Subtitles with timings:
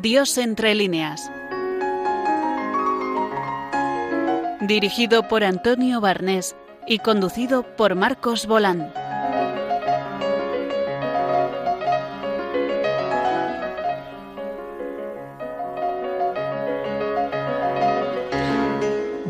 [0.00, 1.30] Dios entre líneas.
[4.60, 6.56] Dirigido por Antonio Barnés
[6.86, 8.92] y conducido por Marcos Bolán.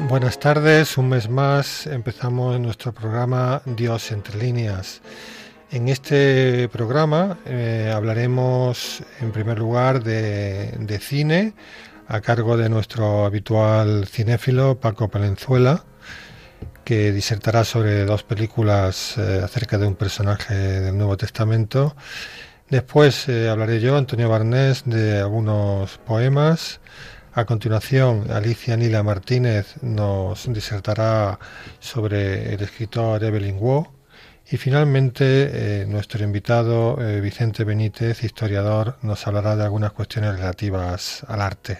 [0.08, 5.02] Buenas tardes, un mes más empezamos nuestro programa Dios entre líneas.
[5.72, 11.54] En este programa eh, hablaremos en primer lugar de, cine
[12.06, 15.84] a cargo de nuestro habitual cinéfilo Paco Palenzuela,
[16.84, 21.96] que disertará sobre dos películas eh, acerca de un personaje del Nuevo Testamento.
[22.70, 26.80] Después eh, hablaré yo, Antonio Barnés, de algunos poemas.
[27.34, 31.40] A continuación, Alicia Nila Martínez nos disertará
[31.80, 33.95] sobre el escritor Evelyn Waugh
[34.48, 41.24] y finalmente, eh, nuestro invitado eh, Vicente Benítez, historiador, nos hablará de algunas cuestiones relativas
[41.26, 41.78] al arte.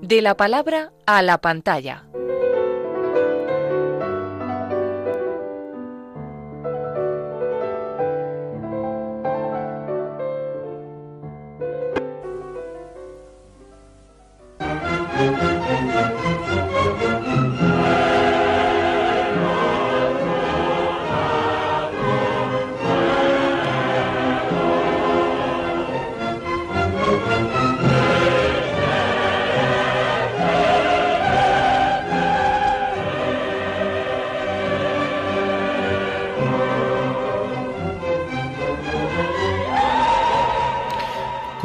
[0.00, 2.04] De la palabra a la pantalla.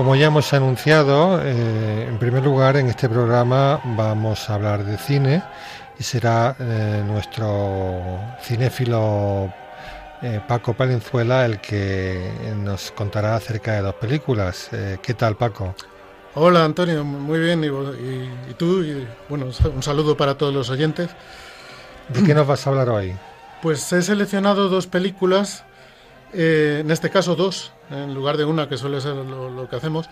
[0.07, 4.97] Como ya hemos anunciado, eh, en primer lugar en este programa vamos a hablar de
[4.97, 5.43] cine
[5.99, 9.53] y será eh, nuestro cinéfilo
[10.21, 14.69] eh, Paco Palenzuela el que nos contará acerca de dos películas.
[15.01, 15.75] ¿Qué tal Paco?
[16.35, 17.65] Hola Antonio, muy bien.
[17.65, 18.85] ¿Y, tú?
[19.27, 21.09] bueno, un saludo para todos los oyentes.
[22.07, 23.13] ¿De qué nos vas a hablar hoy?
[23.61, 25.65] Pues he seleccionado dos películas,
[26.39, 30.07] en este caso dos, en lugar de una, que suele ser lo, que hacemos.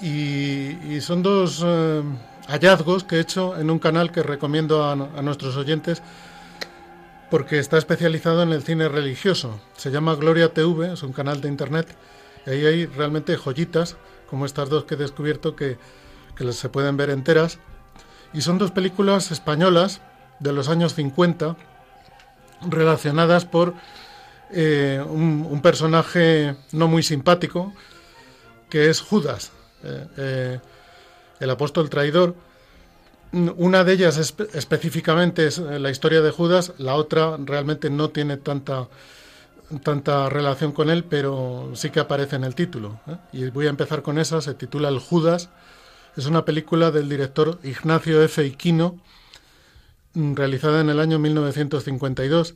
[0.00, 2.02] Y, son dos eh,
[2.48, 6.02] hallazgos que he hecho en un canal que recomiendo a, nuestros oyentes
[7.30, 9.60] porque está especializado en el cine religioso.
[9.76, 11.94] Se llama Gloria TV, es un canal de internet,
[12.46, 13.96] y ahí hay realmente joyitas,
[14.30, 15.76] como estas dos que he descubierto que,
[16.36, 17.58] que se pueden ver enteras.
[18.32, 20.00] Y son dos películas españolas
[20.40, 21.56] de los años 50
[22.68, 23.74] relacionadas por
[24.50, 27.72] eh, un, personaje no muy simpático,
[28.68, 30.60] que es Judas, eh, eh,
[31.40, 32.34] el apóstol traidor.
[33.32, 38.88] Una de ellas específicamente es la historia de Judas, la otra realmente no tiene tanta,
[39.82, 43.00] tanta relación con él, pero sí que aparece en el título.
[43.32, 45.50] Y voy a empezar con esa, se titula El Judas.
[46.16, 48.46] Es una película del director Ignacio F.
[48.46, 49.00] Iquino,
[50.14, 52.54] realizada en el año 1952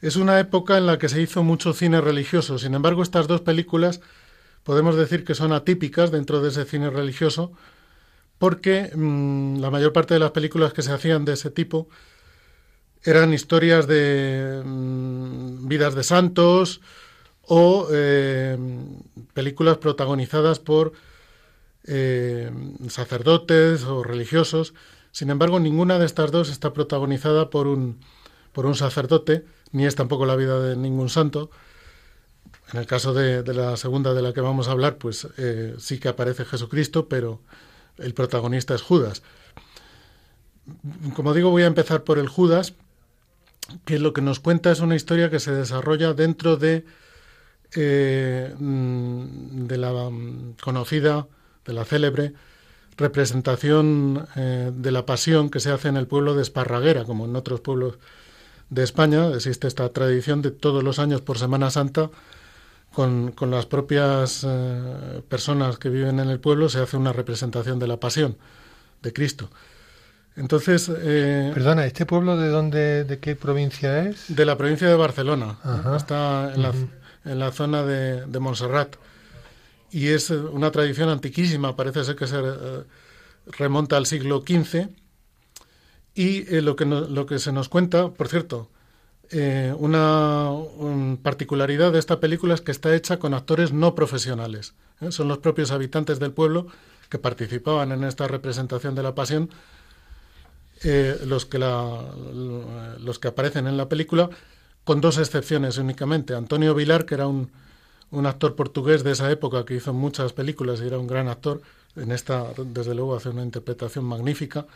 [0.00, 2.58] es una época en la que se hizo mucho cine religioso.
[2.58, 4.00] Sin embargo, estas dos películas
[4.62, 7.52] podemos decir que son atípicas dentro de ese cine religioso
[8.38, 11.88] porque mm, la mayor parte de las películas que se hacían de ese tipo
[13.02, 16.80] eran historias de mm, vidas de santos
[17.42, 18.58] o eh,
[19.32, 20.92] películas protagonizadas por
[21.84, 22.50] eh,
[22.88, 24.74] sacerdotes o religiosos.
[25.12, 28.00] Sin embargo, ninguna de estas dos está protagonizada por un,
[28.52, 29.44] por un sacerdote,
[29.76, 31.50] ni es tampoco la vida de ningún santo.
[32.72, 35.98] En el caso de, la segunda de la que vamos a hablar, pues eh, sí
[35.98, 37.42] que aparece Jesucristo, pero
[37.98, 39.22] el protagonista es Judas.
[41.14, 42.72] Como digo, voy a empezar por el Judas,
[43.84, 46.86] que lo que nos cuenta es una historia que se desarrolla dentro de,
[47.74, 51.28] eh, de la mm, conocida,
[51.66, 52.32] de la célebre
[52.96, 57.36] representación eh, de la pasión que se hace en el pueblo de Esparraguera, como en
[57.36, 57.98] otros pueblos
[58.70, 62.10] de España existe esta tradición de todos los años por Semana Santa
[62.92, 67.86] con, las propias eh, personas que viven en el pueblo se hace una representación de
[67.86, 68.38] la pasión
[69.02, 69.50] de Cristo.
[70.34, 74.34] Entonces, eh, perdona, ¿este pueblo de dónde, de qué provincia es?
[74.34, 75.58] De la provincia de Barcelona.
[75.96, 76.72] Está en, la,
[77.24, 78.96] en, la, zona de, de, Montserrat
[79.90, 81.76] y es una tradición antiquísima.
[81.76, 82.82] Parece ser que se eh,
[83.46, 84.88] remonta al siglo XV
[86.16, 88.70] y eh, lo, que se nos cuenta, por cierto,
[89.30, 90.50] eh, una,
[91.22, 94.72] particularidad de esta película es que está hecha con actores no profesionales.
[95.02, 95.12] ¿eh?
[95.12, 96.68] Son los propios habitantes del pueblo
[97.10, 99.50] que participaban en esta representación de la pasión
[101.26, 101.58] los, que
[103.28, 104.30] aparecen en la película,
[104.84, 106.34] con dos excepciones únicamente.
[106.34, 107.50] Antonio Vilar, que era un
[108.26, 111.60] actor portugués de esa época que hizo muchas películas y era un gran actor,
[111.94, 114.66] en esta, desde luego, hace una interpretación magnífica.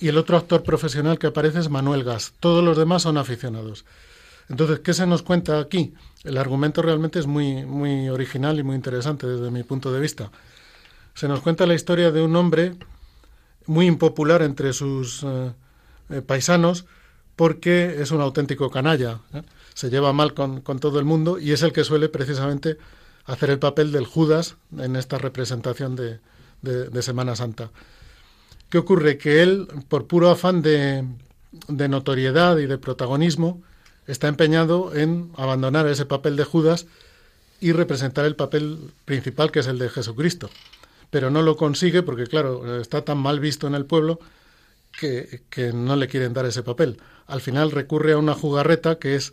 [0.00, 2.34] Y el otro actor profesional que aparece es Manuel Gas.
[2.40, 3.84] Todos los demás son aficionados.
[4.48, 5.94] Entonces, ¿qué se nos cuenta aquí?
[6.24, 10.30] El argumento realmente es muy, muy original y muy interesante desde mi punto de vista.
[11.14, 12.74] Se nos cuenta la historia de un hombre
[13.66, 15.52] muy impopular entre sus eh,
[16.10, 16.84] eh, paisanos
[17.36, 19.20] porque es un auténtico canalla.
[19.32, 19.42] ¿eh?
[19.74, 22.76] Se lleva mal con, todo el mundo y es el que suele precisamente
[23.24, 26.20] hacer el papel del Judas en esta representación de,
[26.62, 27.70] de, Semana Santa.
[28.74, 29.18] ¿Qué ocurre?
[29.18, 31.06] Que él, por puro afán de,
[31.68, 33.62] notoriedad y de protagonismo,
[34.08, 36.86] está empeñado en abandonar ese papel de Judas
[37.60, 40.50] y representar el papel principal que es el de Jesucristo
[41.10, 44.18] pero no lo consigue porque, claro, está tan mal visto en el pueblo
[44.98, 47.00] que, no le quieren dar ese papel.
[47.28, 49.28] Al final recurre a una jugarreta que es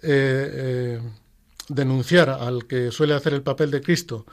[0.00, 1.00] eh, eh,
[1.68, 4.24] denunciar al que suele hacer el papel de Cristo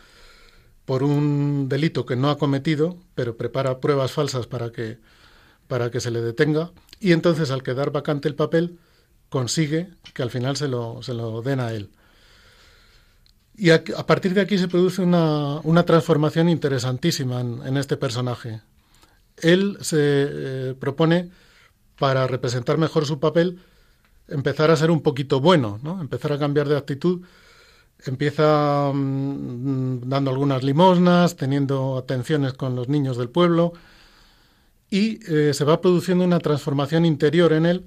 [0.91, 4.97] por un delito que no ha cometido, pero prepara pruebas falsas para que,
[5.69, 8.77] para que se le detenga, y entonces al quedar vacante el papel,
[9.29, 11.91] consigue que al final se lo, se lo den a él.
[13.55, 18.59] Y a, partir de aquí se produce una, transformación interesantísima en, este personaje.
[19.37, 21.31] Él se eh, propone,
[21.99, 23.61] para representar mejor su papel,
[24.27, 26.01] empezar a ser un poquito bueno, ¿no?
[26.01, 27.21] empezar a cambiar de actitud.
[28.05, 33.73] Empieza mm, dando algunas limosnas, teniendo atenciones con los niños del pueblo
[34.89, 37.85] y eh, se va produciendo una transformación interior en él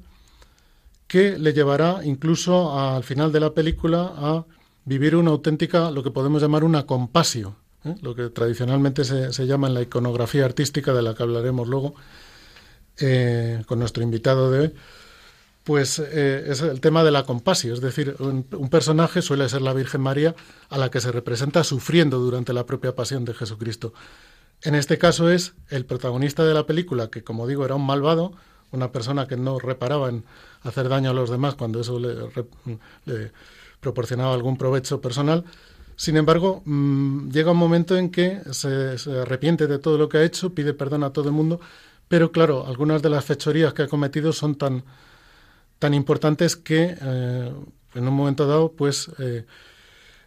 [1.06, 4.44] que le llevará incluso al final de la película a
[4.84, 7.94] vivir una auténtica, lo que podemos llamar una compasio, ¿eh?
[8.02, 11.94] lo que tradicionalmente se, llama en la iconografía artística, de la que hablaremos luego
[12.98, 14.74] eh, con nuestro invitado de hoy,
[15.64, 19.72] pues eh, es el tema de la compasio, es decir, un, personaje suele ser la
[19.72, 20.34] Virgen María
[20.68, 23.94] a la que se representa sufriendo durante la propia pasión de Jesucristo.
[24.62, 28.32] En este caso es el protagonista de la película, que como digo era un malvado,
[28.72, 30.24] una persona que no reparaba en
[30.62, 32.14] hacer daño a los demás cuando eso le,
[33.06, 33.32] le
[33.80, 35.44] proporcionaba algún provecho personal.
[35.96, 40.24] Sin embargo, mm, llega un momento en que se, arrepiente de todo lo que ha
[40.24, 41.60] hecho, pide perdón a todo el mundo,
[42.08, 44.84] pero claro, algunas de las fechorías que ha cometido son tan,
[45.78, 47.52] tan importantes que eh,
[47.94, 49.44] en un momento dado, pues eh,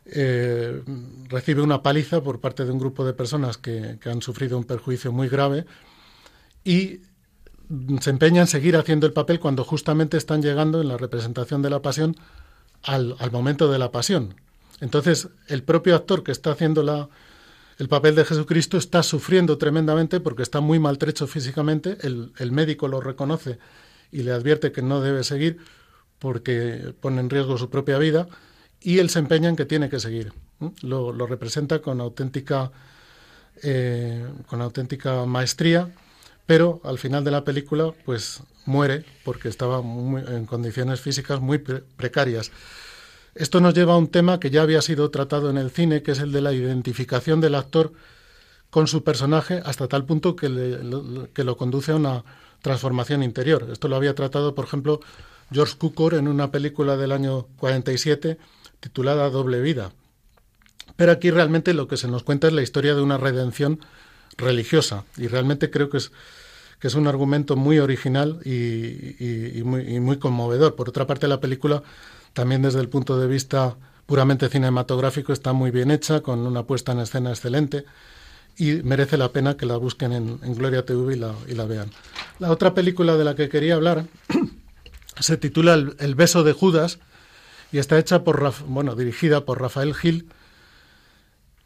[0.05, 0.81] eh,
[1.27, 5.11] recibe una paliza por parte de un grupo de personas que, han sufrido un perjuicio
[5.11, 5.65] muy grave
[6.63, 7.01] y
[7.99, 11.69] se empeña en seguir haciendo el papel cuando justamente están llegando en la representación de
[11.69, 12.15] la pasión
[12.83, 14.35] al, momento de la pasión.
[14.79, 17.09] Entonces, el propio actor que está haciendo la,
[17.77, 23.01] el papel de Jesucristo está sufriendo tremendamente porque está muy maltrecho físicamente, el, médico lo
[23.01, 23.59] reconoce
[24.11, 25.57] y le advierte que no debe seguir
[26.19, 28.27] porque pone en riesgo su propia vida
[28.79, 30.33] y él se empeña en que tiene que seguir.
[30.81, 32.71] Lo, lo, representa con auténtica,
[33.61, 35.91] eh, con auténtica maestría,
[36.45, 42.51] pero al final de la película pues muere porque estaba en condiciones físicas muy precarias.
[43.35, 46.11] Esto nos lleva a un tema que ya había sido tratado en el cine, que
[46.11, 47.93] es el de la identificación del actor
[48.71, 50.47] con su personaje hasta tal punto que,
[51.33, 52.23] que lo conduce a una
[52.61, 53.67] transformación interior.
[53.71, 54.99] Esto lo había tratado, por ejemplo,
[55.51, 58.37] George Cukor en una película del año 47
[58.79, 59.91] titulada Doble Vida.
[60.95, 63.79] Pero aquí realmente lo que se nos cuenta es la historia de una redención
[64.37, 66.11] religiosa y realmente creo que es
[66.79, 70.75] que es un argumento muy original y, muy, conmovedor.
[70.75, 71.81] Por otra parte, la película,
[72.33, 76.91] también desde el punto de vista puramente cinematográfico, está muy bien hecha, con una puesta
[76.91, 77.85] en escena excelente
[78.57, 81.91] y merece la pena que la busquen en, Gloria TV y la, vean.
[82.39, 84.05] La otra película de la que quería hablar
[85.19, 86.99] se titula el, beso de Judas
[87.71, 90.27] y está hecha por, bueno, dirigida por Rafael Gil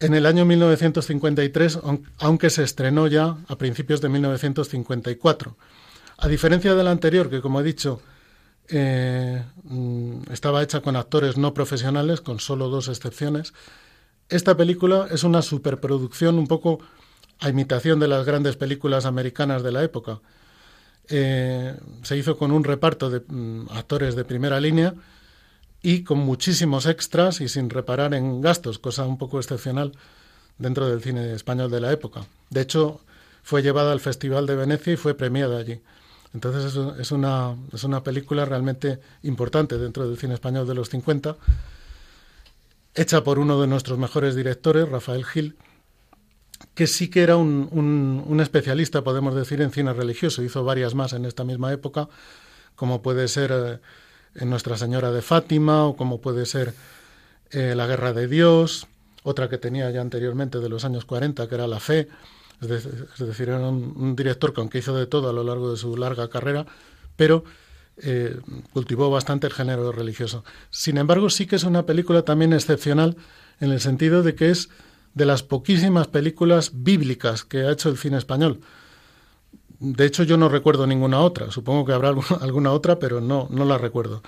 [0.02, 1.80] en el año 1953,
[2.18, 5.56] aunque se estrenó ya a principios de 1954.
[6.18, 8.02] A diferencia de la anterior, que como he dicho,
[8.68, 13.54] eh, mm, estaba hecha con actores no profesionales, con solo dos excepciones,
[14.32, 16.80] esta película es una superproducción un poco
[17.40, 20.20] a imitación de las grandes películas americanas de la época.
[21.10, 24.94] Eh, se hizo con un reparto de mm, actores de primera línea
[25.82, 29.92] y con muchísimos extras y sin reparar en gastos, cosa un poco excepcional
[30.58, 32.26] dentro del cine español de la época.
[32.50, 33.02] De hecho,
[33.44, 35.82] fue llevada al Festival de Venecia y fue premiada allí.
[36.34, 41.36] Entonces es, una, es una película realmente importante dentro del cine español de los 50,
[42.96, 45.56] hecha por uno de nuestros mejores directores, Rafael Gil,
[46.74, 50.44] que sí que era un, un, especialista, podemos decir, en cine religioso.
[50.44, 52.10] Hizo varias más en esta misma época,
[52.76, 53.82] como puede ser
[54.36, 56.74] eh, Nuestra Señora de Fátima o como puede ser
[57.52, 58.88] eh, La Guerra de Dios,
[59.24, 62.08] otra que tenía ya anteriormente de los años 40, que era La Fe.
[62.62, 65.98] Es, decir, era un, director que aunque hizo de todo a lo largo de su
[65.98, 66.66] larga carrera,
[67.16, 67.44] pero
[67.98, 68.40] eh,
[68.74, 70.44] cultivó bastante el género religioso.
[70.70, 73.18] Sin embargo, sí que es una película también excepcional
[73.60, 74.70] en el sentido de que es
[75.14, 78.62] de las poquísimas películas bíblicas que ha hecho el cine español.
[79.80, 81.52] De hecho, yo no recuerdo ninguna otra.
[81.52, 82.10] Supongo que habrá
[82.42, 84.22] alguna otra, pero no, no la recuerdo.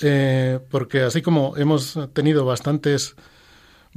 [0.00, 3.16] Eh, porque así como hemos tenido bastantes,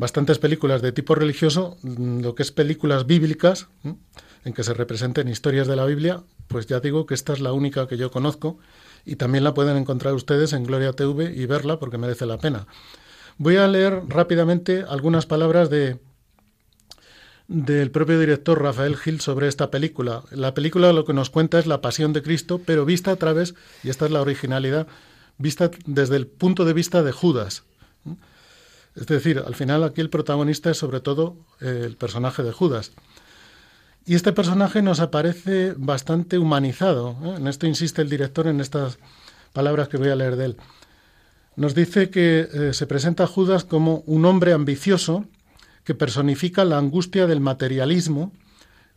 [0.01, 3.67] bastantes películas de tipo religioso, mm, lo que es películas bíblicas,
[4.43, 7.53] en que se representen historias de la Biblia, pues ya digo que esta es la
[7.53, 8.57] única que yo conozco
[9.05, 12.65] y también la pueden encontrar ustedes en Gloria TV y verla porque merece la pena.
[13.37, 15.99] Voy a leer rápidamente algunas palabras de
[17.47, 20.23] del propio director Rafael Gil sobre esta película.
[20.31, 23.53] La película lo que nos cuenta es la pasión de Cristo, pero vista a través,
[23.83, 24.87] y esta es la originalidad,
[25.37, 27.65] vista desde el punto de vista de Judas.
[28.95, 32.91] Es decir, al final aquí el protagonista es sobre todo eh, el personaje de Judas.
[34.05, 37.15] Y este personaje nos aparece bastante humanizado.
[37.23, 37.35] ¿eh?
[37.37, 38.99] En esto insiste el director en estas
[39.53, 40.57] palabras que voy a leer de él
[41.55, 45.25] nos dice que eh, se presenta a Judas como un hombre ambicioso
[45.83, 48.31] que personifica la angustia del materialismo.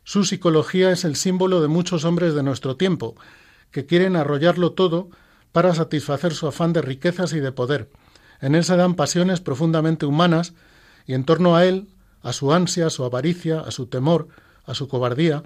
[0.05, 3.17] Su psicología es el símbolo de muchos hombres de nuestro tiempo,
[3.71, 5.09] que quieren arrollarlo todo
[5.51, 7.91] para satisfacer su afán de riquezas y de poder.
[8.45, 10.53] En él se dan pasiones profundamente humanas
[11.07, 11.89] y en torno a él,
[12.21, 14.29] a su ansia, a su avaricia, a su temor,
[14.67, 15.43] a su cobardía,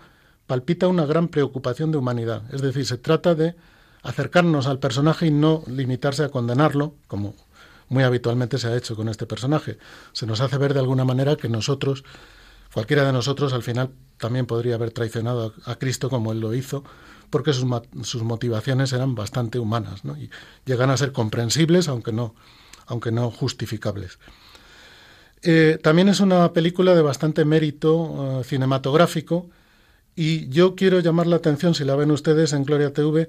[0.49, 2.43] palpita una gran preocupación de humanidad.
[2.53, 3.55] Es decir, se trata de
[4.03, 7.37] acercarnos al personaje y no limitarse a condenarlo, como
[7.89, 9.79] muy habitualmente se ha hecho con este personaje.
[10.13, 12.03] Se nos hace ver de alguna manera que nosotros,
[12.75, 16.83] cualquiera de nosotros, al final también podría haber traicionado a, Cristo como él lo hizo,
[17.31, 20.31] porque sus, motivaciones eran bastante humanas y
[20.65, 22.35] llegan a ser comprensibles, aunque no,
[22.89, 24.19] aunque no justificables.
[25.43, 29.49] Eh, también es una película de bastante mérito eh, cinematográfico
[30.17, 33.29] y yo quiero llamar la atención, si la ven ustedes en Gloria TV,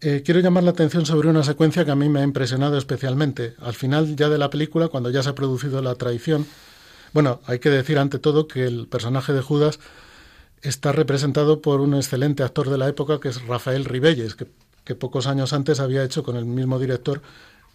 [0.00, 3.54] eh, quiero llamar la atención sobre una secuencia que a mí me ha impresionado especialmente.
[3.58, 6.46] Al final ya de la película, cuando ya se ha producido la traición,
[7.12, 9.80] bueno, hay que decir ante todo que el personaje de Judas
[10.62, 14.46] está representado por un excelente actor de la época que es Rafael Ribelles, que,
[14.94, 17.22] pocos años antes había hecho con el mismo director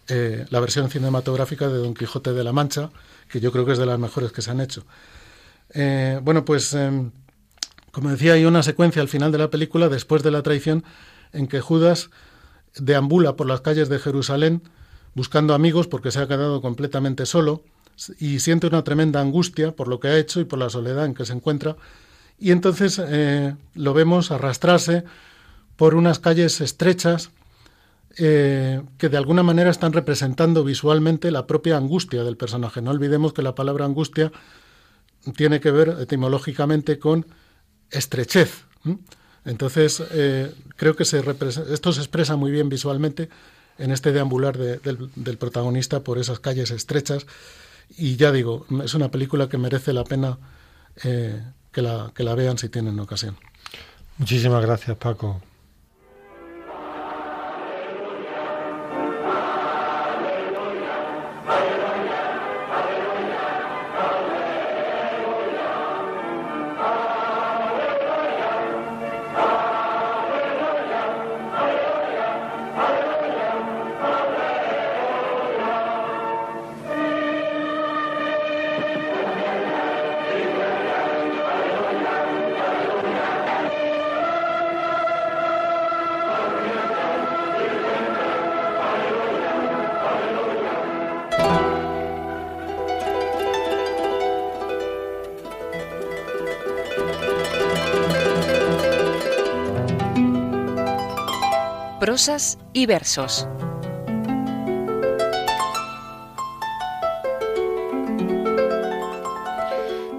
[0.08, 2.90] eh, la versión cinematográfica de Don Quijote de la Mancha,
[3.28, 4.84] que yo creo que es de las mejores que se han hecho.
[5.70, 7.10] Eh, bueno, pues em,
[7.92, 10.84] como decía, hay una secuencia al final de la película, después de la traición,
[11.32, 12.10] en que Judas
[12.76, 14.62] deambula por las calles de Jerusalén
[15.14, 17.62] buscando amigos porque se ha quedado completamente solo
[18.18, 21.14] y siente una tremenda angustia por lo que ha hecho y por la soledad en
[21.14, 21.76] que se encuentra.
[22.38, 25.04] Y entonces eh, lo vemos arrastrarse
[25.76, 27.30] por unas calles estrechas
[28.18, 32.82] eh, que de alguna manera están representando visualmente la propia angustia del personaje.
[32.82, 34.32] No olvidemos que la palabra angustia
[35.36, 37.26] tiene que ver etimológicamente con
[37.90, 38.64] estrechez.
[39.44, 41.22] Entonces, eh, creo que se
[41.72, 43.28] esto se expresa muy bien visualmente
[43.78, 47.26] en este deambular del, protagonista por esas calles estrechas.
[47.96, 50.38] Y ya digo, es una película que merece la pena
[51.04, 51.40] eh,
[51.72, 53.36] que, la, que la vean si tienen ocasión.
[54.18, 55.40] Muchísimas gracias, Paco.
[102.72, 103.46] Y versos.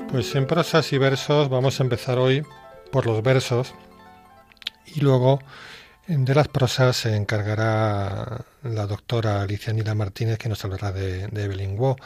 [0.09, 2.45] Pues en prosas y versos vamos a empezar hoy
[2.93, 3.73] por los versos
[4.85, 5.39] y luego
[6.07, 11.77] de las prosas se encargará la doctora Alicia Nila Martínez que nos hablará de, Evelyn
[11.77, 11.97] Waugh.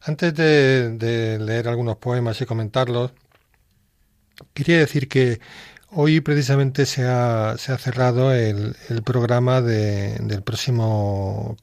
[0.00, 3.12] Antes de, de leer algunos poemas y comentarlos,
[4.54, 5.38] quería decir que
[5.94, 11.56] hoy precisamente se ha, se ha cerrado el, el programa de, del próximo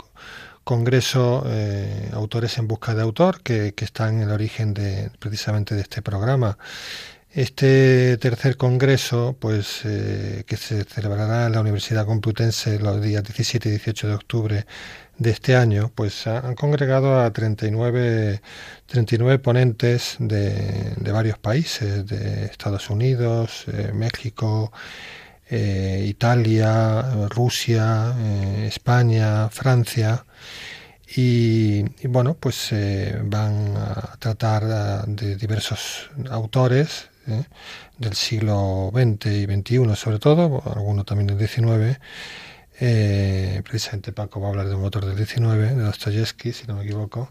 [0.63, 5.75] congreso eh, Autores en Busca de Autor, que, que, está en el origen de, precisamente
[5.75, 6.57] de este programa.
[7.33, 13.69] Este tercer congreso, pues eh, que se celebrará en la Universidad Complutense los días 17
[13.69, 14.65] y 18 de octubre
[15.21, 18.41] de este año, pues han congregado a 39,
[18.87, 24.71] 39 ponentes de, de varios países, de Estados Unidos, eh, México,
[25.47, 30.25] eh, Italia, Rusia, eh, España, Francia.
[31.15, 32.69] Y, bueno, pues
[33.23, 37.09] van a tratar de diversos autores
[37.97, 41.99] del siglo XX y XXI sobre todo, algunos también del XIX.
[42.83, 46.77] Eh, precisamente Paco va a hablar de un autor del XIX, de Dostoyevsky, si no
[46.77, 47.29] me equivoco.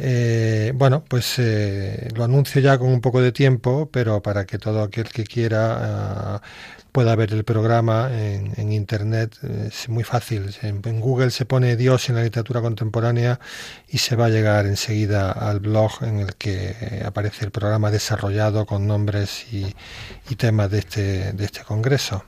[0.00, 4.58] Eh, bueno, pues eh, lo anuncio ya con un poco de tiempo, pero para que
[4.58, 10.52] todo aquel que quiera uh, pueda ver el programa en, en Internet, es muy fácil.
[10.62, 13.38] En, en, Google se pone Dios en la literatura contemporánea
[13.88, 18.66] y se va a llegar enseguida al blog en el que aparece el programa desarrollado
[18.66, 19.76] con nombres y,
[20.28, 22.24] y temas de este, de este congreso.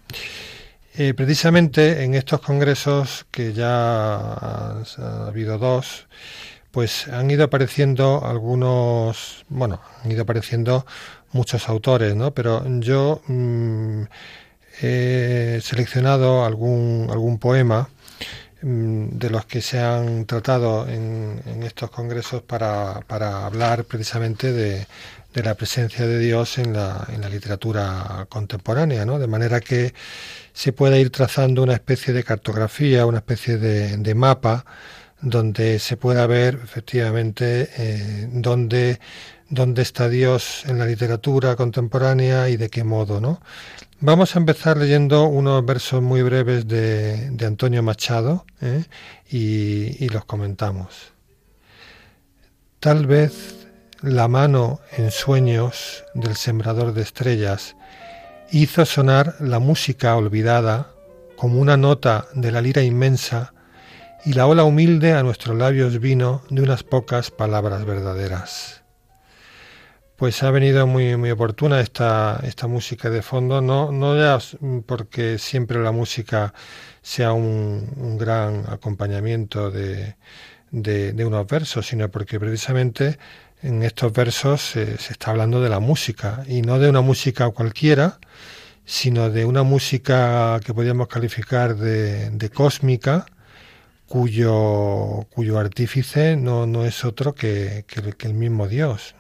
[0.97, 6.07] Eh, precisamente en estos congresos, que ya ha, ha, habido dos,
[6.71, 10.87] pues han ido apareciendo algunos, bueno, han ido apareciendo
[11.33, 12.33] muchos autores, ¿no?
[12.33, 14.05] Pero yo mmm,
[14.83, 17.89] he seleccionado algún, algún poema
[18.63, 24.53] mmm, de los que se han tratado en, en estos congresos para, para hablar precisamente
[24.53, 24.87] de,
[25.35, 29.19] de la presencia de Dios en la, en la literatura contemporánea, ¿no?
[29.19, 29.93] De manera que
[30.53, 34.65] se pueda ir trazando una especie de cartografía, una especie de, de mapa,
[35.21, 39.01] donde se pueda ver efectivamente eh, dónde,
[39.49, 43.41] dónde está Dios en la literatura contemporánea y de qué modo, ¿no?
[44.01, 48.85] Vamos a empezar leyendo unos versos muy breves de, de Antonio Machado ¿eh?
[49.31, 51.13] y, y los comentamos.
[52.81, 53.64] Tal vez
[54.05, 57.75] la mano en sueños del sembrador de estrellas
[58.51, 60.91] hizo sonar la música olvidada
[61.37, 63.55] como una nota de la lira inmensa
[64.27, 68.83] y la ola humilde a nuestros labios vino de unas pocas palabras verdaderas.
[70.17, 74.39] Pues ha venido muy, muy oportuna esta, esta música de fondo, no, no ya
[74.85, 76.53] porque siempre la música
[77.01, 80.17] sea un, un gran acompañamiento de,
[80.75, 83.19] de, unos versos, sino porque precisamente
[83.63, 88.19] en estos versos se está hablando de la música y no de una música cualquiera,
[88.85, 93.27] sino de una música que podríamos calificar de, de cósmica,
[94.07, 99.15] cuyo, cuyo artífice no, no es otro que, que, el mismo Dios.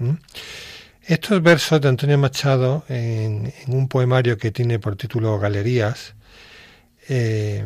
[1.02, 6.14] Estos versos de Antonio Machado, en, en, un poemario que tiene por título Galerías,
[7.08, 7.62] eh,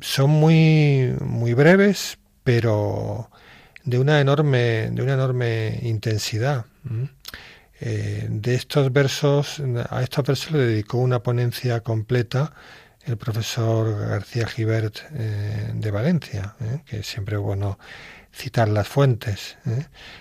[0.00, 2.17] son muy, muy breves,
[2.48, 3.28] pero
[3.84, 6.64] de una enorme, de una enorme intensidad.
[7.78, 12.54] Eh, de estos versos, a estos versos le dedicó una ponencia completa
[13.04, 17.78] el profesor García Gibert eh, de Valencia, eh, que siempre es bueno
[18.32, 19.58] citar las fuentes,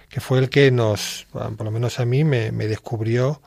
[0.09, 3.41] que fue el que nos, por lo menos a mí, me, descubrió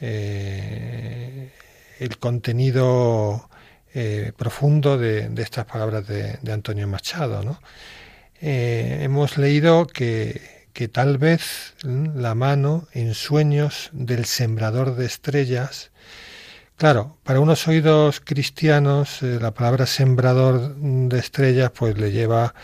[0.00, 1.50] el
[2.18, 3.50] contenido
[4.38, 7.42] profundo de, de, estas palabras de, de Antonio Machado.
[7.42, 7.60] ¿no?
[8.46, 15.92] Eh, hemos leído que, que, tal vez la mano en sueños del sembrador de estrellas,
[16.76, 22.54] claro, para unos oídos cristianos eh, la palabra sembrador de estrellas pues le lleva,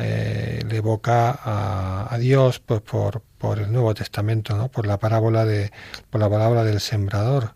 [0.00, 4.72] eh, le evoca a, Dios pues por, por, el Nuevo Testamento, ¿no?
[4.72, 5.70] por la parábola de,
[6.10, 7.54] por la parábola del sembrador.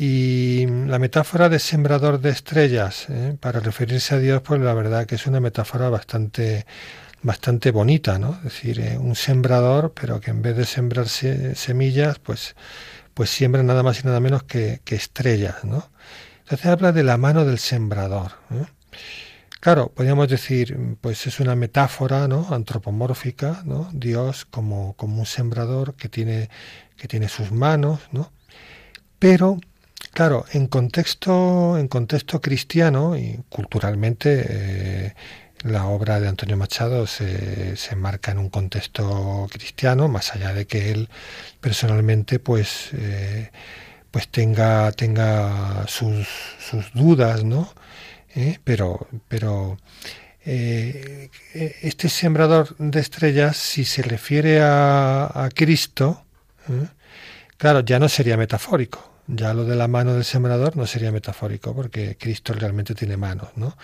[0.00, 3.36] Y la metáfora de sembrador de estrellas, ¿eh?
[3.40, 6.66] para referirse a Dios, pues la verdad que es una metáfora bastante,
[7.20, 8.36] bastante bonita, ¿no?
[8.36, 12.54] Es decir, eh, un sembrador, pero que en vez de sembrar se, semillas, pues,
[13.12, 15.90] pues siembra nada más y nada menos que, que estrellas, ¿no?
[16.44, 18.34] Entonces habla de la mano del sembrador.
[19.58, 22.46] Claro, podríamos decir, pues es una metáfora, ¿no?
[22.50, 23.90] Antropomórfica, ¿no?
[23.92, 26.50] Dios como, como un sembrador que tiene,
[26.96, 28.30] que tiene sus manos, ¿no?
[29.18, 29.58] Pero
[30.18, 35.14] Claro, en contexto, en contexto cristiano y culturalmente, eh,
[35.62, 40.66] la obra de Antonio Machado se, se enmarca en un contexto cristiano, más allá de
[40.66, 41.08] que él
[41.60, 43.52] personalmente, pues, eh,
[44.10, 46.26] pues tenga, tenga sus,
[46.68, 47.72] sus dudas, ¿no?
[48.34, 49.78] Eh, pero, pero
[50.44, 56.24] este sembrador de estrellas, si se refiere a, a Cristo,
[57.56, 61.74] claro, ya no sería metafórico Ya lo de la mano del sembrador no sería metafórico,
[61.74, 63.76] porque Cristo realmente tiene manos, ¿no?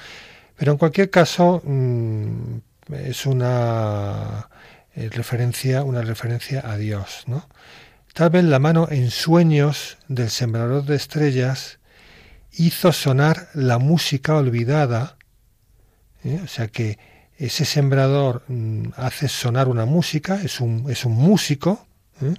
[0.57, 2.57] Pero en cualquier caso, mm,
[2.93, 4.49] es una
[4.95, 7.47] eh, referencia, una referencia a Dios, ¿no?
[8.15, 11.79] Tal vez la mano en sueños del sembrador de estrellas
[12.53, 15.17] hizo sonar la música olvidada,
[16.23, 16.41] ¿eh?
[16.43, 16.99] o sea que
[17.37, 21.87] ese sembrador mm, hace sonar una música, es un, es un músico,
[22.23, 22.35] ¿eh?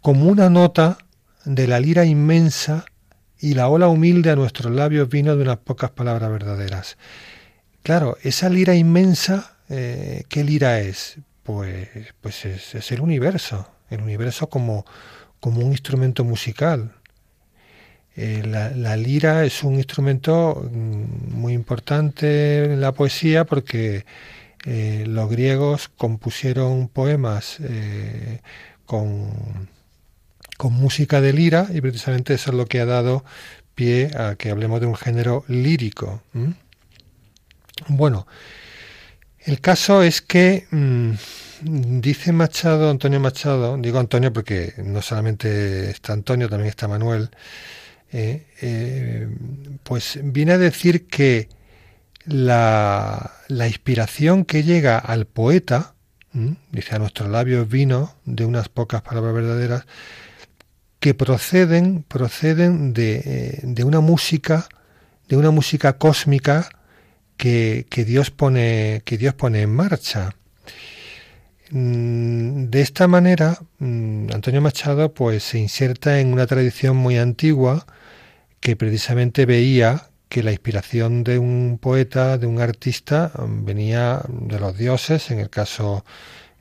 [0.00, 0.98] como una nota
[1.46, 2.84] de la lira inmensa
[3.38, 6.98] y la ola humilde a nuestros labios vino de unas pocas palabras verdaderas.
[7.82, 11.18] Claro, esa lira inmensa, eh, ¿qué lira es?
[11.44, 11.88] Pues,
[12.20, 14.84] pues es, el universo, el universo como,
[15.38, 16.92] como un instrumento musical.
[18.16, 24.04] Eh, la, lira es un instrumento mm, muy importante en la poesía porque
[24.64, 27.58] eh, los griegos compusieron poemas
[28.84, 29.68] con,
[30.56, 33.24] con música de lira y precisamente eso es lo que ha dado
[33.74, 36.22] pie a que hablemos de un género lírico.
[37.88, 38.26] Bueno,
[39.40, 41.12] el caso es que mm,
[42.00, 47.30] dice Machado, Antonio Machado, digo Antonio porque no solamente está Antonio, también está Manuel,
[48.12, 49.28] eh, eh,
[49.82, 51.48] pues viene a decir que
[52.24, 55.94] la, inspiración que llega al poeta,
[56.32, 59.86] dice a nuestros labios vino de unas pocas palabras verdaderas,
[61.00, 64.68] que proceden, proceden de, eh, de una música,
[65.28, 66.68] de una música cósmica
[67.36, 70.34] que, Dios pone, que Dios pone en marcha.
[71.70, 77.86] Mm, de esta manera, mm, Antonio Machado pues, se inserta en una tradición muy antigua
[78.60, 84.76] que precisamente veía que la inspiración de un poeta, de un artista, venía de los
[84.76, 86.04] dioses, en el caso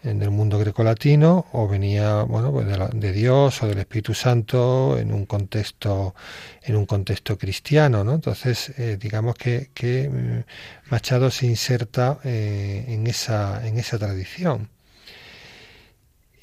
[0.06, 5.12] en el mundo grecolatino o venía bueno pues de, Dios o del Espíritu Santo en
[5.12, 6.16] un contexto
[6.62, 8.14] en un contexto cristiano ¿no?
[8.14, 14.70] entonces eh, digamos que, que, mm, Machado se inserta eh, en esa en esa tradición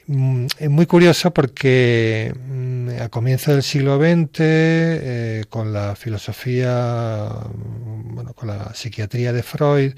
[0.07, 7.29] mm, es muy curioso porque mm, a comienzos del siglo XX eh, con la filosofía
[7.55, 9.94] bueno con la psiquiatría de Freud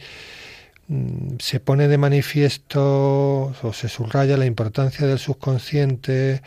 [1.39, 6.43] se pone de manifiesto o se subraya la importancia del subconsciente,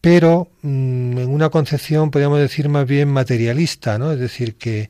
[0.00, 4.12] pero mm, en una concepción, podríamos decir, más bien materialista, ¿no?
[4.12, 4.88] Es decir, que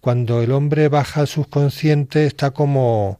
[0.00, 3.18] cuando el hombre baja al subconsciente está como,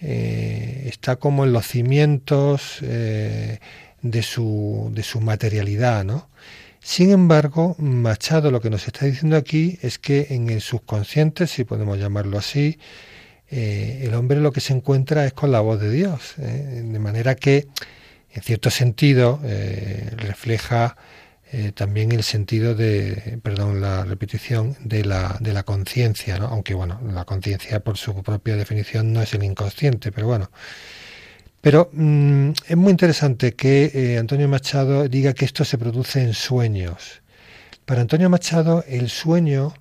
[0.00, 3.58] eh, está como en los cimientos eh,
[4.02, 6.28] de, su, de su materialidad, ¿no?
[6.82, 11.64] Sin embargo, Machado lo que nos está diciendo aquí es que en el subconsciente, si
[11.64, 12.78] podemos llamarlo así,
[13.50, 16.98] eh, el hombre lo que se encuentra es con la voz de Dios, eh, de
[17.00, 17.66] manera que,
[18.30, 20.96] en cierto sentido, eh, refleja
[21.74, 26.46] también el sentido de, perdón, la repetición de la, de la conciencia, ¿no?
[26.46, 30.52] aunque bueno, la conciencia por su propia definición no es el inconsciente, pero bueno.
[31.60, 37.20] Pero mm, es muy interesante que Antonio Machado diga que esto se produce en sueños.
[37.84, 39.74] Para Antonio Machado, el sueño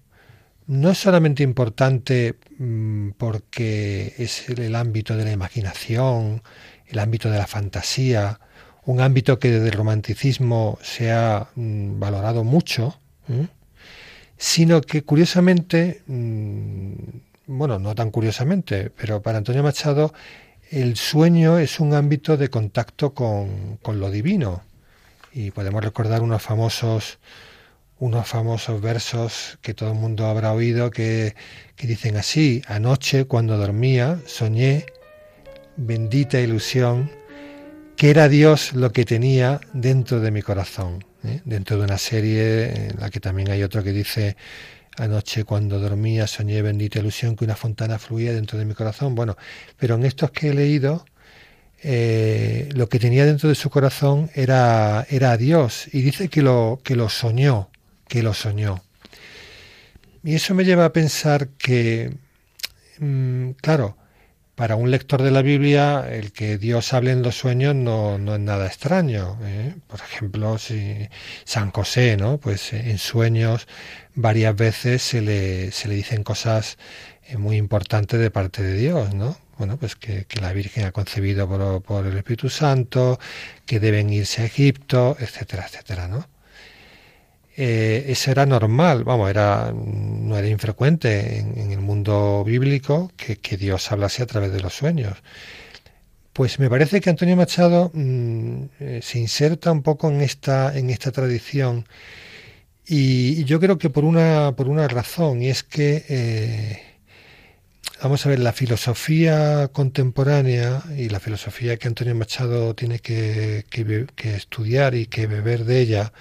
[0.69, 6.43] no es solamente importante mm, porque es el ámbito de la imaginación,
[6.85, 8.39] el ámbito de la fantasía,
[8.85, 12.99] un ámbito que desde el romanticismo se ha mm, valorado mucho,
[14.37, 16.93] sino que curiosamente, mm,
[17.47, 20.13] bueno, no tan curiosamente, pero para Antonio Machado,
[20.69, 24.61] el sueño es un ámbito de contacto con, con lo divino.
[25.33, 27.17] Y podemos recordar unos famosos
[27.99, 31.35] unos famosos versos que todo el mundo habrá oído que,
[31.77, 34.85] dicen así, anoche cuando dormía soñé,
[35.75, 37.11] bendita ilusión,
[37.97, 41.03] que era Dios lo que tenía dentro de mi corazón.
[41.25, 41.41] ¿eh?
[41.43, 44.37] Dentro de una serie en la que también hay otro que dice,
[44.97, 49.15] anoche cuando dormía soñé, bendita ilusión, que una fontana fluía dentro de mi corazón.
[49.15, 49.35] Bueno,
[49.77, 51.05] pero en estos que he leído,
[51.83, 56.79] eh, lo que tenía dentro de su corazón era, era Dios y dice que lo,
[56.83, 57.68] que lo soñó
[58.09, 58.83] que lo soñó.
[60.23, 62.17] Y eso me lleva a pensar que,
[62.99, 63.95] mm, claro,
[64.55, 68.39] para un lector de la Biblia, el que Dios hable en los sueños no, es
[68.41, 69.39] nada extraño.
[69.43, 69.75] ¿eh?
[69.87, 71.07] Por ejemplo, si
[71.45, 72.39] San José, ¿no?
[72.39, 73.67] Pues en sueños
[74.15, 76.77] varias veces se le, se le dicen cosas
[77.23, 79.37] eh, muy importantes de parte de Dios, ¿no?
[79.57, 83.17] Bueno, pues que, que la Virgen ha concebido por, por el Espíritu Santo,
[83.65, 86.27] que deben irse a Egipto, etcétera, etcétera, ¿no?
[87.61, 93.91] Eh, eso era normal, vamos, era, no era infrecuente en, el mundo bíblico que, Dios
[93.91, 95.17] hablase a través de los sueños.
[96.31, 100.89] Pues me parece que Antonio Machado mm, eh, se inserta un poco en esta, en
[100.89, 101.85] esta tradición
[102.87, 106.81] Y, yo creo que por una, por una razón, y es que, eh,
[108.01, 114.35] vamos a ver, la filosofía contemporánea y la filosofía que Antonio Machado tiene que, que,
[114.35, 116.13] estudiar y que beber de ella,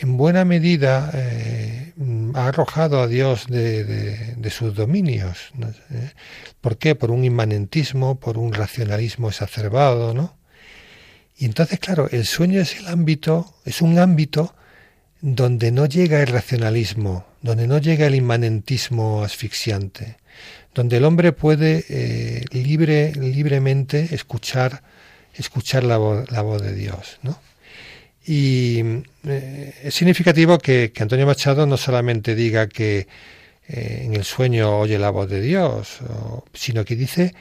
[0.00, 1.92] en buena medida eh,
[2.34, 5.52] ha arrojado a Dios de, sus dominios.
[5.90, 6.10] ¿Eh?
[6.60, 6.94] ¿Por qué?
[6.94, 10.36] Por un inmanentismo, por un racionalismo exacerbado, ¿no?
[11.36, 14.54] Y entonces, claro, el sueño es el ámbito, es un ámbito
[15.20, 20.16] donde no llega el racionalismo, donde no llega el inmanentismo asfixiante,
[20.74, 24.82] donde el hombre puede eh, libre, libremente escuchar,
[25.34, 27.18] escuchar la voz, la voz de Dios.
[27.22, 27.38] ¿no?
[28.26, 28.80] Y
[29.26, 33.08] eh, es significativo que, Antonio Machado no solamente diga que
[33.68, 35.98] eh, en el sueño oye la voz de Dios,
[36.52, 37.34] sino que dice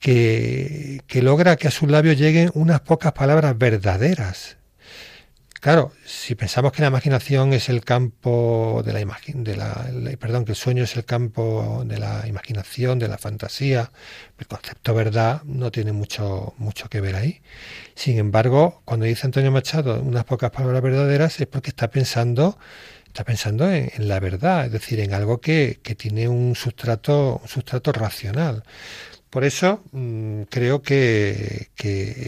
[0.00, 4.56] que, que logra que a sus labios lleguen unas pocas palabras verdaderas,
[5.64, 10.44] Claro, si pensamos que la imaginación es el campo de la imagen, de la, perdón,
[10.44, 13.90] que el sueño es el campo de la imaginación, de la fantasía,
[14.38, 17.40] el concepto verdad no tiene mucho mucho que ver ahí.
[17.94, 22.58] Sin embargo, cuando dice Antonio Machado unas pocas palabras verdaderas es porque está pensando
[23.06, 27.48] está pensando en, la verdad, es decir, en algo que, que tiene un sustrato un
[27.48, 28.64] sustrato racional.
[29.34, 31.66] Por eso mm, creo que,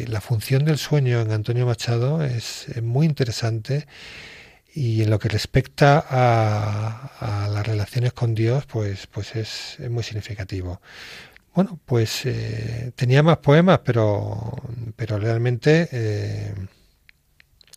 [0.09, 3.87] la función del sueño en Antonio Machado es, muy interesante
[4.75, 10.81] y en lo que respecta a, las relaciones con Dios, pues, pues es, muy significativo.
[11.55, 14.57] Bueno, pues eh, tenía más poemas, pero,
[14.97, 16.55] pero realmente eh,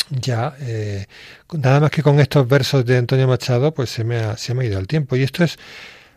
[0.10, 1.06] ya eh,
[1.54, 4.63] nada más que con estos versos de Antonio Machado, pues se me ha, se me
[4.63, 5.15] ha ido el tiempo.
[5.15, 5.60] Y esto es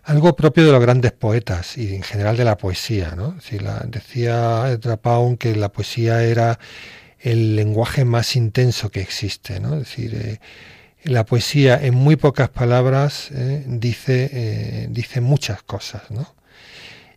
[0.04, 3.14] algo propio de los grandes poetas y en general de la poesía.
[3.16, 3.40] ¿no?
[3.40, 6.58] Si la, decía Edra Pound que la poesía era
[7.20, 9.60] el lenguaje más intenso que existe.
[9.60, 9.74] ¿no?
[9.74, 10.40] Es decir, eh,
[11.04, 16.10] la poesía en muy pocas palabras eh, dice, eh, dice muchas cosas.
[16.10, 16.34] ¿no?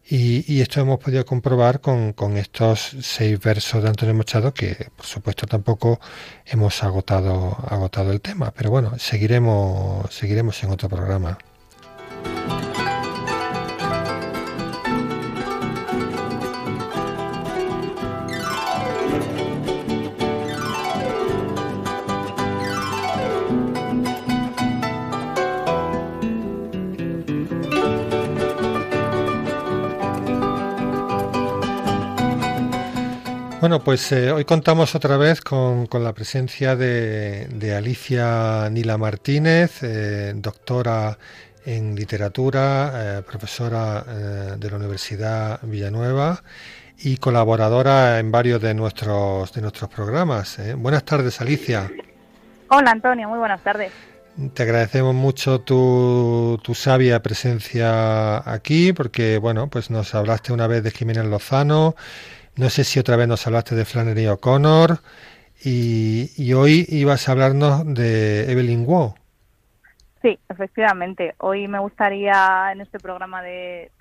[0.07, 4.89] Y, y, esto hemos podido comprobar con, con, estos seis versos de Antonio Machado, que
[4.95, 5.99] por supuesto tampoco
[6.45, 11.39] hemos agotado, agotado el tema, pero bueno, seguiremos, seguiremos en otro programa.
[33.65, 40.33] Bueno, pues eh, hoy contamos otra vez con, la presencia de, Alicia Nila Martínez, eh,
[40.35, 41.17] doctora
[41.65, 46.43] en literatura, eh, profesora de la Universidad Villanueva
[46.99, 50.59] y colaboradora en varios de nuestros, de nuestros programas.
[50.77, 51.89] Buenas tardes, Alicia.
[52.69, 53.91] Hola, Antonio, muy buenas tardes.
[54.53, 60.83] Te agradecemos mucho tu, tu, sabia presencia aquí, porque bueno, pues nos hablaste una vez
[60.83, 61.95] de Jiménez Lozano
[62.57, 64.99] no sé si otra vez nos hablaste de Flannery O'Connor
[65.63, 69.15] y, hoy ibas a hablarnos de Evelyn Waugh.
[70.21, 71.35] Sí, efectivamente.
[71.39, 73.91] Hoy me gustaría en este programa de,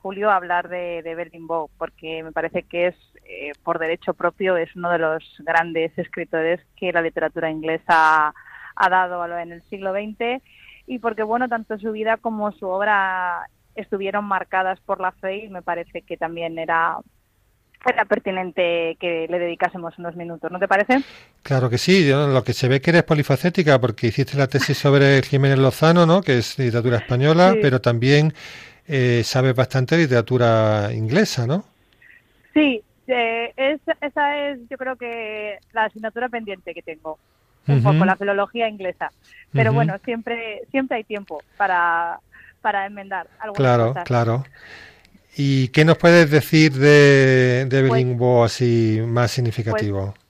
[0.00, 4.74] julio hablar de, Evelyn Waugh porque me parece que es eh, por derecho propio es
[4.76, 8.32] uno de los grandes escritores que la literatura inglesa
[8.76, 10.42] ha dado en el siglo XX
[10.86, 15.48] y porque bueno tanto su vida como su obra estuvieron marcadas por la fe y
[15.48, 16.98] me parece que también era
[17.84, 21.02] era pertinente que le dedicásemos unos minutos, ¿no te parece?
[21.42, 25.22] Claro que sí, lo que se ve que eres polifacética porque hiciste la tesis sobre
[25.22, 26.20] Jiménez Lozano, ¿no?
[26.20, 28.32] que es literatura española, pero también
[28.88, 31.64] eh, sabes bastante de literatura inglesa, ¿no?
[32.54, 37.18] Sí, eh, esa es yo creo que la asignatura pendiente que tengo,
[37.68, 39.10] un poco la filología inglesa.
[39.52, 42.20] Pero bueno, siempre siempre hay tiempo para,
[42.60, 44.44] para enmendar algunas claro, Claro, claro.
[45.38, 50.14] ¿Y qué nos puedes decir de, de Evelyn pues, así más significativo?
[50.14, 50.26] Pues,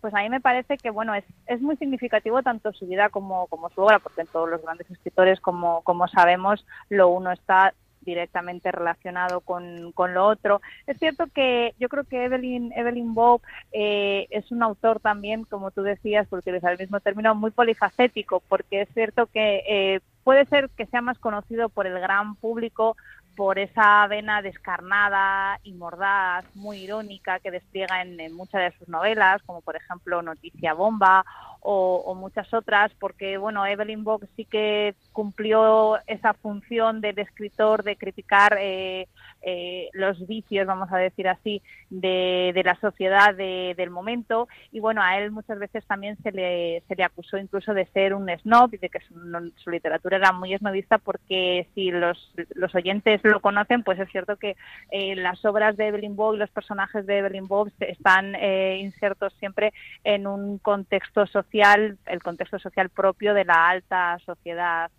[0.00, 3.48] pues, a mí me parece que bueno es, es muy significativo tanto su vida como,
[3.48, 7.74] como su obra, porque en todos los grandes escritores, como, como sabemos, lo uno está
[8.02, 10.62] directamente relacionado con, con, lo otro.
[10.86, 15.70] Es cierto que yo creo que Evelyn, Evelyn Bob eh, es un autor también, como
[15.70, 20.46] tú decías, por utilizar el mismo término, muy polifacético, porque es cierto que eh, puede
[20.46, 22.96] ser que sea más conocido por el gran público
[23.40, 29.40] por esa vena descarnada y mordaz, muy irónica que despliega en, muchas de sus novelas,
[29.46, 31.24] como por ejemplo Noticia Bomba
[31.60, 37.96] o, muchas otras, porque bueno, Evelyn Box sí que cumplió esa función del escritor de
[37.96, 39.08] criticar eh,
[39.42, 44.48] eh, los vicios, vamos a decir así, de, de la sociedad del momento.
[44.70, 48.14] Y bueno, a él muchas veces también se le, se le acusó incluso de ser
[48.14, 53.20] un snob y de que su, literatura era muy snobista porque si los, los oyentes
[53.24, 54.56] lo conocen, pues es cierto que
[54.90, 59.32] eh, las obras de Evelyn Waugh y los personajes de Evelyn Waugh están eh, insertos
[59.38, 59.72] siempre
[60.04, 64.90] en un contexto social, el contexto social propio de la alta sociedad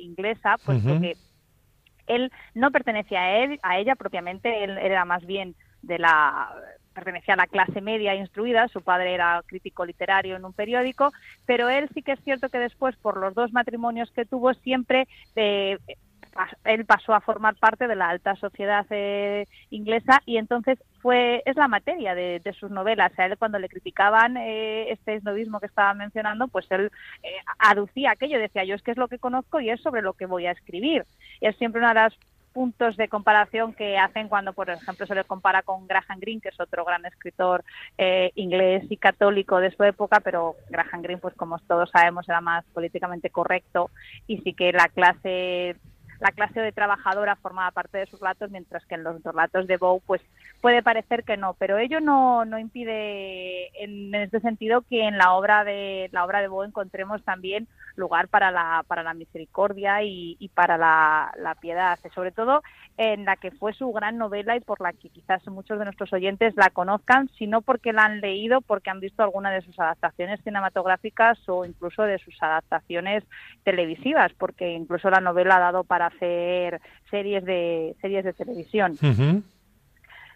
[0.00, 1.16] inglesa, pues porque
[2.06, 6.50] él no pertenecía a, él, a ella propiamente, él era más bien de la
[6.94, 11.12] pertenecía a la clase media instruida, su padre era crítico literario en un periódico,
[11.46, 15.06] pero él sí que es cierto que después, por los dos matrimonios que tuvo, siempre
[15.36, 15.78] eh,
[16.64, 21.56] él pasó a formar parte de la alta sociedad eh, inglesa y entonces fue es
[21.56, 23.16] la materia de, sus novelas.
[23.18, 26.90] A él cuando le criticaban eh, este esnovismo que estaba mencionando, pues él
[27.22, 30.14] eh, aducía aquello, decía yo es que es lo que conozco y es sobre lo
[30.14, 31.04] que voy a escribir.
[31.40, 32.14] Y es siempre una de las
[32.52, 36.48] puntos de comparación que hacen cuando, por ejemplo, se le compara con Graham Greene, que
[36.48, 37.62] es otro gran escritor
[38.34, 42.64] inglés y católico de su época, pero Graham Greene, pues como todos sabemos, era más
[42.72, 43.90] políticamente correcto
[44.26, 45.76] y sí que la clase
[46.20, 49.76] la clase de trabajadora formaba parte de sus relatos, mientras que en los relatos de
[49.76, 50.20] Bow pues
[50.60, 55.34] puede parecer que no, pero ello no, no impide en, este sentido que en la
[55.34, 60.50] obra de la obra de Bow encontremos también lugar para la, para la misericordia y,
[60.54, 62.62] para la, la, piedad, sobre todo
[62.98, 66.12] en la que fue su gran novela y por la que quizás muchos de nuestros
[66.12, 70.40] oyentes la conozcan, sino porque la han leído, porque han visto alguna de sus adaptaciones
[70.42, 73.22] cinematográficas o incluso de sus adaptaciones
[73.62, 78.96] televisivas, porque incluso la novela ha dado para hacer series de series de televisión.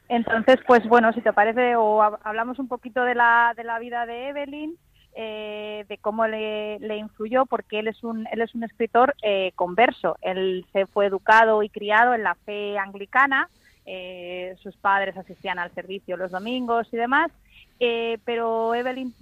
[0.08, 4.06] Entonces, pues bueno, si te parece, o hablamos un poquito de la, de la vida
[4.06, 4.76] de Evelyn,
[5.14, 10.16] eh, de cómo le, influyó, porque él es un, él es un escritor eh, converso.
[10.22, 13.48] Él se fue educado y criado en la fe anglicana,
[13.84, 17.30] eh, sus padres asistían al servicio los domingos y demás,
[18.24, 19.12] pero Evelyn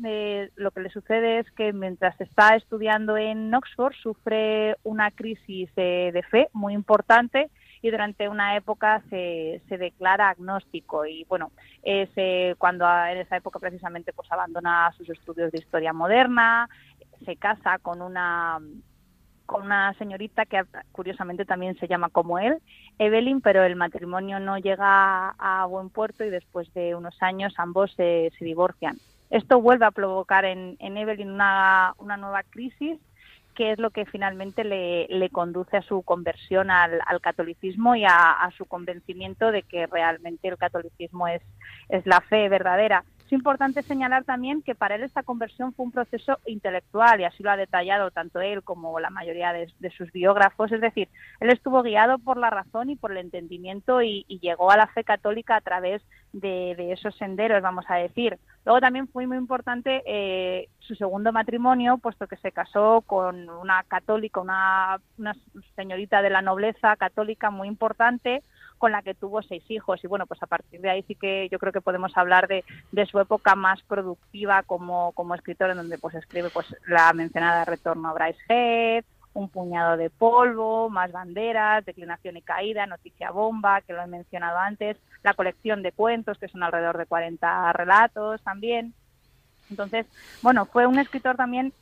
[0.57, 6.22] lo que le sucede es que mientras está estudiando en Oxford sufre una crisis de
[6.31, 7.48] fe muy importante
[7.82, 11.50] y durante una época se, se declara agnóstico y bueno,
[11.82, 16.68] es eh, cuando en esa época precisamente pues abandona sus estudios de historia moderna,
[17.24, 18.60] se casa con una
[19.46, 20.62] con una señorita que
[20.92, 22.58] curiosamente también se llama como él,
[23.00, 27.92] Evelyn, pero el matrimonio no llega a buen puerto y después de unos años ambos
[27.96, 28.96] se, divorcian.
[29.28, 33.00] Esto vuelve a provocar en, en Evelyn una, una nueva crisis
[33.60, 38.50] que es lo que finalmente le, le conduce a su conversión al, catolicismo y a,
[38.56, 41.42] su convencimiento de que realmente el catolicismo es
[42.06, 43.04] la fe verdadera.
[43.30, 47.44] Es importante señalar también que para él esta conversión fue un proceso intelectual y así
[47.44, 50.72] lo ha detallado tanto él como la mayoría de, sus biógrafos.
[50.72, 54.76] Es decir, él estuvo guiado por la razón y por el entendimiento y, llegó a
[54.76, 58.36] la fe católica a través de, esos senderos, vamos a decir.
[58.64, 63.84] Luego también fue muy importante eh, su segundo matrimonio, puesto que se casó con una
[63.84, 65.36] católica, una, una
[65.76, 68.42] señorita de la nobleza católica muy importante,
[68.80, 70.02] con la que tuvo seis hijos.
[70.02, 72.64] Y bueno, pues a partir de ahí sí que yo creo que podemos hablar de,
[72.90, 77.66] de su época más productiva como, como escritor, en donde pues escribe pues la mencionada
[77.66, 83.92] Retorno a Bryce un puñado de polvo, más banderas, declinación y caída, noticia bomba, que
[83.92, 88.92] lo he mencionado antes, la colección de cuentos, que son alrededor de 40 relatos también.
[89.70, 90.06] Entonces,
[90.42, 91.72] bueno, fue un escritor también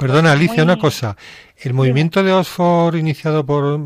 [0.00, 1.16] Perdona, Alicia, una cosa.
[1.56, 3.78] ¿El movimiento de Oxford iniciado por,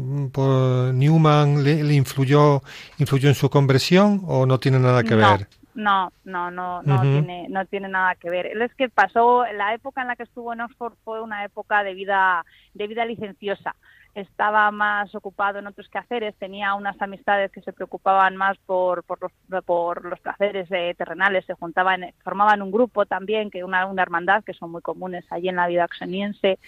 [0.94, 2.62] Newman le, influyó,
[2.98, 5.48] influyó en su conversión o no tiene nada que ver?
[5.74, 8.46] No, no, no, no, tiene, no tiene nada que ver.
[8.46, 11.82] Él es que pasó, la época en la que estuvo en Oxford fue una época
[11.82, 13.74] de vida, de vida licenciosa
[14.14, 19.18] estaba más ocupado en otros quehaceres, tenía unas amistades que se preocupaban más por, por,
[19.22, 24.02] los, por los placeres eh, terrenales, se juntaban, formaban un grupo también, que una, una
[24.02, 26.58] hermandad que son muy comunes allí en la vida oxoniense.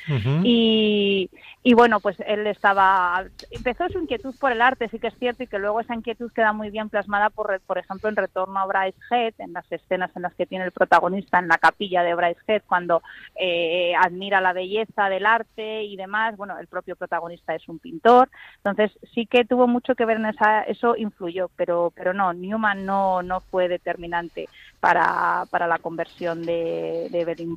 [0.42, 1.28] y,
[1.62, 5.42] y bueno, pues él estaba, empezó su inquietud por el arte, sí que es cierto,
[5.42, 8.66] y que luego esa inquietud queda muy bien plasmada, por, por ejemplo, en Retorno a
[8.66, 12.14] Bryce Head, en las escenas en las que tiene el protagonista en la capilla de
[12.14, 13.02] Bryce Head, cuando
[13.38, 18.28] eh, admira la belleza del arte y demás, bueno, el propio protagonista es un pintor,
[18.56, 22.84] entonces sí que tuvo mucho que ver en esa, eso influyó, pero, pero no, Newman
[22.84, 24.48] no, no fue determinante
[24.80, 27.54] para, para la conversión de, de Evelyn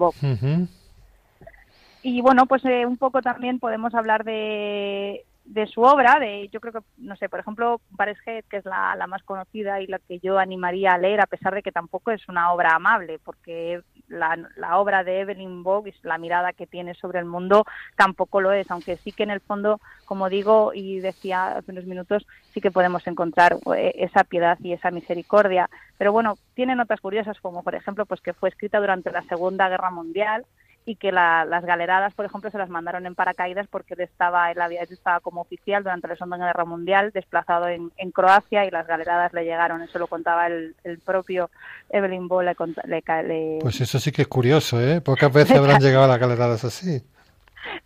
[2.03, 6.59] Y bueno, pues eh, un poco también podemos hablar de, de su obra, de yo
[6.59, 9.99] creo que, no sé, por ejemplo, Paris que es la, la, más conocida y la
[9.99, 13.81] que yo animaría a leer, a pesar de que tampoco es una obra amable, porque
[14.07, 18.51] la, la obra de Evelyn y la mirada que tiene sobre el mundo tampoco lo
[18.51, 22.61] es, aunque sí que en el fondo, como digo y decía hace unos minutos, sí
[22.61, 25.69] que podemos encontrar eh, esa piedad y esa misericordia.
[25.97, 29.69] Pero bueno, tiene notas curiosas como por ejemplo pues que fue escrita durante la Segunda
[29.69, 30.45] Guerra Mundial
[30.87, 34.61] y que las galeradas, por ejemplo, se las mandaron en paracaídas porque él estaba, él
[34.61, 39.33] había, estaba como oficial durante la Segunda Guerra Mundial, desplazado en, Croacia y las galeradas
[39.33, 39.81] le llegaron.
[39.81, 40.75] Eso lo contaba el,
[41.05, 41.49] propio
[41.89, 42.45] Evelyn Boll.
[42.85, 45.01] Le, Pues eso sí que es curioso, ¿eh?
[45.01, 47.03] Pocas veces habrán llegado las galeradas así.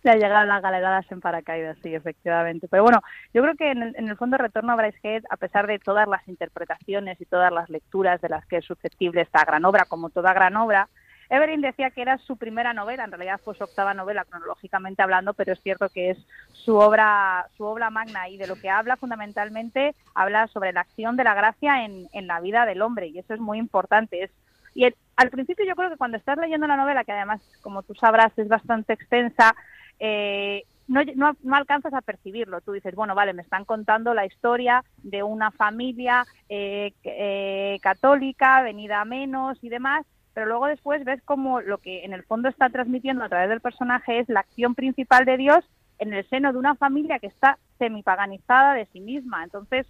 [0.04, 2.68] Le llegaron las galeradas en paracaídas, sí, efectivamente.
[2.68, 3.00] Pero bueno,
[3.34, 6.06] yo creo que en el, en el fondo Retorno a Brycehead, a pesar de todas
[6.06, 10.10] las interpretaciones y todas las lecturas de las que es susceptible esta gran obra, como
[10.10, 10.88] toda gran obra,
[11.32, 15.32] Evelyn decía que era su primera novela, en realidad fue su octava novela cronológicamente hablando,
[15.32, 16.18] pero es cierto que es
[16.52, 21.16] su obra, su obra magna y de lo que habla fundamentalmente habla sobre la acción
[21.16, 24.24] de la gracia en, la vida del hombre y eso es muy importante.
[24.24, 24.30] Es,
[24.74, 24.84] y
[25.16, 28.36] al principio yo creo que cuando estás leyendo la novela, que además, como tú sabrás,
[28.36, 29.54] es bastante extensa,
[30.00, 32.60] eh, no, no, alcanzas a percibirlo.
[32.60, 38.60] Tú dices, bueno, vale, me están contando la historia de una familia eh, eh, católica,
[38.60, 40.04] venida a menos y demás,
[40.34, 43.60] pero luego después ves como lo que en el fondo está transmitiendo a través del
[43.60, 45.64] personaje es la acción principal de Dios
[45.98, 49.44] en el seno de una familia que está semipaganizada de sí misma.
[49.44, 49.86] Entonces,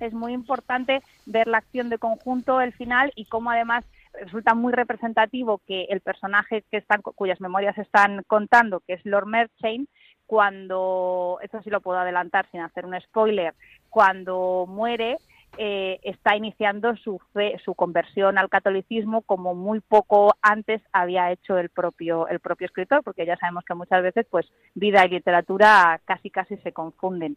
[0.00, 4.72] es muy importante ver la acción de conjunto, el final, y cómo además resulta muy
[4.72, 9.88] representativo que el personaje que están, cuyas memorias están contando, que es Lord Merchain,
[10.26, 13.54] cuando, eso sí lo puedo adelantar sin hacer un spoiler,
[13.88, 15.16] cuando muere,
[15.58, 17.20] eh, está iniciando su
[17.64, 23.02] su conversión al catolicismo como muy poco antes había hecho el propio el propio escritor,
[23.02, 27.36] porque ya sabemos que muchas veces pues vida y literatura casi casi se confunden.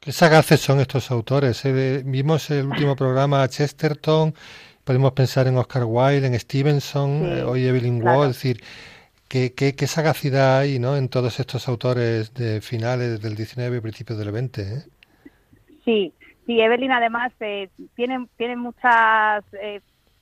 [0.00, 1.64] Qué sagaces son estos autores.
[1.64, 4.34] Eh, vimos el último programa Chesterton,
[4.84, 8.62] podemos pensar en Oscar Wilde, en Stevenson, eh, hoy Evelyn Waugh, es decir,
[9.28, 10.96] qué, qué, qué, sagacidad hay ¿no?
[10.96, 14.62] en todos estos autores de finales del 19 y principios del 20.
[14.62, 14.84] ¿eh?
[15.84, 16.12] Sí,
[16.46, 19.80] Sí, Evelyn además eh, tiene, tiene muchas eh,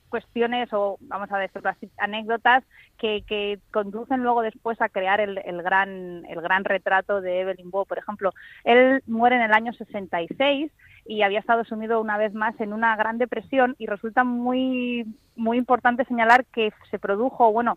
[0.09, 2.65] cuestiones o vamos a decirlo así, anécdotas
[2.99, 7.69] que, que conducen luego después a crear el, el, gran, el gran retrato de Evelyn
[7.71, 7.87] Waugh.
[7.87, 8.33] Por ejemplo,
[8.65, 10.71] él muere en el año 66
[11.07, 15.59] y había estado sumido una vez más en una gran depresión y resulta muy muy
[15.59, 17.77] importante señalar que se produjo, bueno,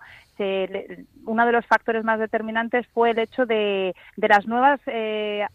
[1.25, 5.45] uno de los factores más determinantes fue el hecho de, de las nuevas, eh,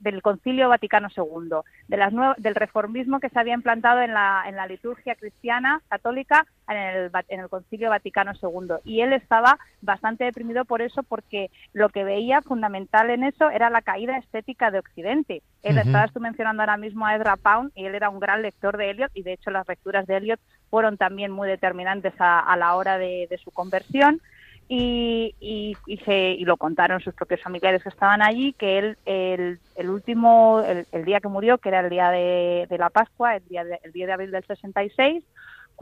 [0.00, 1.58] del Concilio Vaticano II,
[1.88, 6.46] de las del reformismo que se había implantado en la, en la liturgia cristiana católica
[6.68, 8.76] en el, en el Concilio Vaticano II.
[8.84, 13.70] Y él estaba bastante deprimido por eso, porque lo que veía fundamental en eso era
[13.70, 15.42] la caída estética de Occidente.
[15.62, 18.76] Él estaba tú mencionando ahora mismo a Edra Pound y él era un gran lector
[18.76, 20.40] de Eliot y de hecho las lecturas de Eliot
[20.70, 24.20] fueron también muy determinantes a, la hora de, su conversión.
[24.68, 31.04] Y, y, lo contaron sus propios familiares que estaban allí, que él, el, último, el,
[31.04, 34.06] día que murió, que era el día de, la Pascua, el día de, el día
[34.06, 35.22] de abril del 66,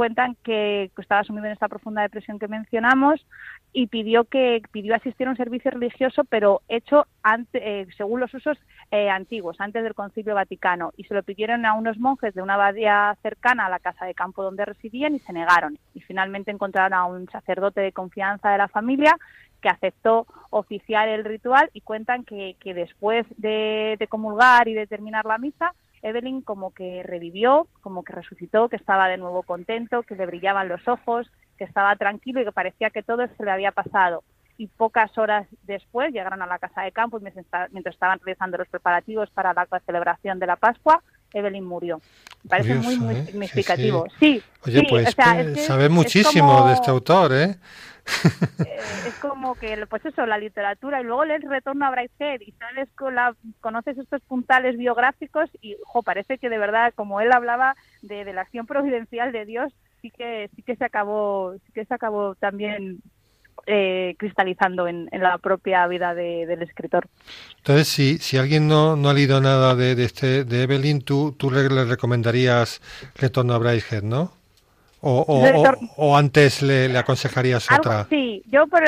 [0.00, 3.20] cuentan que estaba sumido en esta profunda depresión que mencionamos
[3.70, 8.32] y pidió que pidió asistir a un servicio religioso, pero hecho ante, eh, según los
[8.32, 8.56] usos
[8.90, 12.54] eh, antiguos, antes del Concilio Vaticano, y se lo pidieron a unos monjes de una
[12.54, 15.78] abadía cercana a la casa de campo donde residían y se negaron.
[15.92, 19.14] Y finalmente encontraron a un sacerdote de confianza de la familia
[19.60, 24.86] que aceptó oficiar el ritual y cuentan que, que después de, de comulgar y de
[24.86, 30.02] terminar la misa, Evelyn como que revivió, como que resucitó, que estaba de nuevo contento,
[30.02, 33.50] que le brillaban los ojos, que estaba tranquilo y que parecía que todo se le
[33.50, 34.22] había pasado.
[34.56, 38.68] Y pocas horas después llegaron a la casa de campo y mientras estaban realizando los
[38.68, 42.00] preparativos para la celebración de la Pascua, Evelyn murió.
[42.44, 43.26] Me parece muy, muy ¿eh?
[43.26, 44.06] significativo.
[44.18, 47.56] Sí, Oye, pues, pues sabes muchísimo de este autor, ¿eh?
[48.58, 48.78] ¿Eh?
[49.06, 52.88] es como que, pues eso, la literatura, y luego lees Retorno a Brycehead y sales
[52.96, 57.76] con la, conoces estos puntales biográficos y, ojo, parece que de verdad, como él hablaba
[58.02, 61.94] de, la acción providencial de Dios, sí que sí que se acabó sí que se
[61.94, 63.02] acabó también
[63.66, 67.08] eh, cristalizando en, la propia vida del escritor.
[67.58, 71.32] Entonces, si, si alguien no, no ha leído nada de, de este de Evelyn, tú,
[71.38, 72.80] tú le, recomendarías
[73.16, 74.39] Retorno a Braidhead, ¿no?
[75.02, 75.24] O,
[75.96, 78.04] o, antes le, le aconsejarías otra.
[78.04, 78.82] Sí, yo por,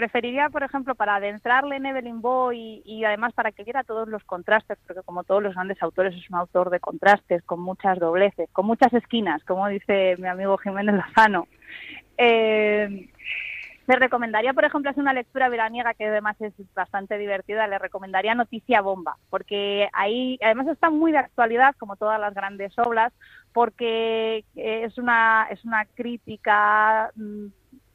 [0.00, 4.24] preferiría, por ejemplo, para adentrarle en Evelyn Boy y, además para que viera todos los
[4.24, 8.48] contrastes, porque como todos los grandes autores es un autor de contrastes, con muchas dobleces,
[8.52, 11.48] con muchas esquinas, como dice mi amigo Jiménez Lozano.
[12.16, 13.10] Eh,
[13.90, 18.36] Se recomendaría, por ejemplo, hacer una lectura veraniega que además es bastante divertida, le recomendaría
[18.36, 23.12] Noticia Bomba, porque ahí además está muy de actualidad, como todas las grandes obras,
[23.52, 27.10] porque es una, es una crítica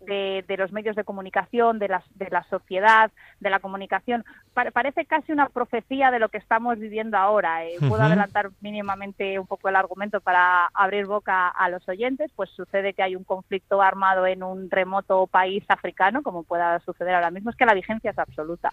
[0.05, 4.23] mm, de, los medios de comunicación, de, de la sociedad, de la comunicación.
[4.53, 7.65] parece casi una profecía de lo que estamos viviendo ahora.
[7.65, 12.31] Eh, puedo adelantar mínimamente un poco el argumento para abrir boca a los oyentes.
[12.35, 17.15] Pues sucede que hay un conflicto armado en un remoto país africano, como pueda suceder
[17.15, 17.49] ahora mismo.
[17.49, 18.71] Es que la vigencia es absoluta.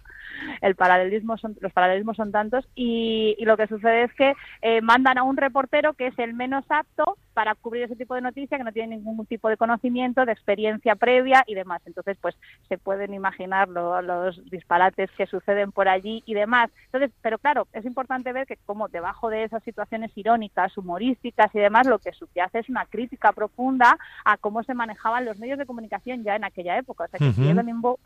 [0.61, 5.18] El paralelismo son, los paralelismos son tantos y, lo que sucede es que eh, mandan
[5.18, 8.64] a un reportero que es el menos apto para cubrir ese tipo de noticias, que
[8.64, 11.83] no tiene ningún tipo de conocimiento, de experiencia previa y demás.
[11.87, 12.37] Entonces, pues
[12.68, 16.70] se pueden imaginar los disparates que suceden por allí y demás.
[16.87, 21.59] Entonces, pero claro, es importante ver que como debajo de esas situaciones irónicas, humorísticas y
[21.59, 25.66] demás, lo que subyace es una crítica profunda a cómo se manejaban los medios de
[25.66, 27.05] comunicación ya en aquella época.
[27.05, 27.99] O sea, que uh -huh.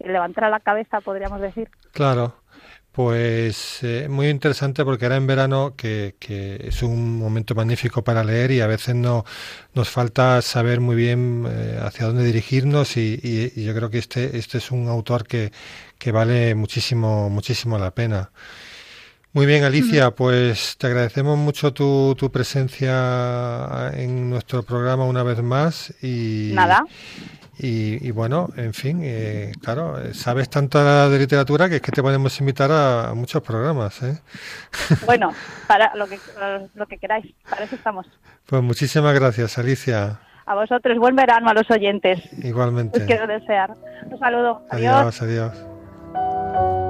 [0.00, 1.70] levantar la cabeza, podríamos decir.
[1.92, 2.34] Claro.
[2.96, 8.52] Pues eh, muy interesante porque era en verano que, es un momento magnífico para leer
[8.52, 9.26] y a veces no,
[9.74, 14.56] nos falta saber muy bien eh, hacia dónde dirigirnos y, yo creo que este, este
[14.56, 15.52] es un autor que,
[15.98, 18.30] que vale muchísimo, muchísimo la pena.
[19.34, 25.42] Muy bien, Alicia, pues te agradecemos mucho tu, tu, presencia en nuestro programa una vez
[25.42, 26.86] más y nada.
[27.58, 32.38] Y, bueno, en fin, eh, claro, sabes tanto de literatura que es que te podemos
[32.40, 34.02] invitar a, muchos programas.
[34.02, 34.18] ¿eh?
[35.06, 35.32] Bueno,
[35.66, 36.18] para lo que,
[36.74, 38.06] lo que queráis, para eso estamos.
[38.44, 40.20] Pues muchísimas gracias, Alicia.
[40.44, 42.20] A vosotros, buen verano a los oyentes.
[42.44, 43.00] Igualmente.
[43.00, 43.74] Os quiero desear.
[44.10, 44.62] Un saludo.
[44.70, 46.85] Adiós, adiós.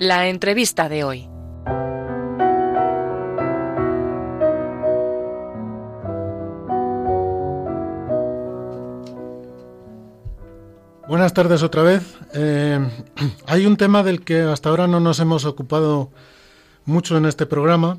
[0.00, 1.28] La entrevista de hoy.
[11.08, 12.16] Buenas tardes otra vez.
[12.32, 12.78] Eh,
[13.46, 16.12] hay un tema del que hasta ahora no nos hemos ocupado
[16.84, 17.98] mucho en este programa,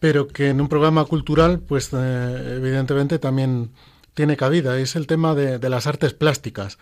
[0.00, 3.70] pero que en un programa cultural, pues eh, evidentemente también
[4.12, 4.78] tiene cabida.
[4.78, 6.76] Es el tema de, las artes plásticas.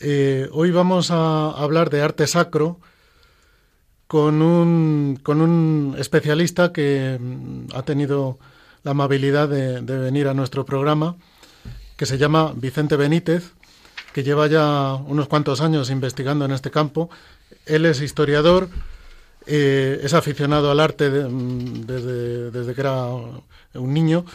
[0.00, 2.78] Eh, hoy vamos a hablar de arte sacro,
[4.12, 8.38] con un, con un especialista que mm, ha tenido
[8.82, 11.16] la amabilidad de, venir a nuestro programa,
[11.96, 13.52] que se llama Vicente Benítez,
[14.12, 17.08] que lleva ya unos cuantos años investigando en este campo.
[17.64, 18.68] Él es historiador,
[19.46, 24.26] eh, es aficionado al arte mm, desde, desde, que era un niño,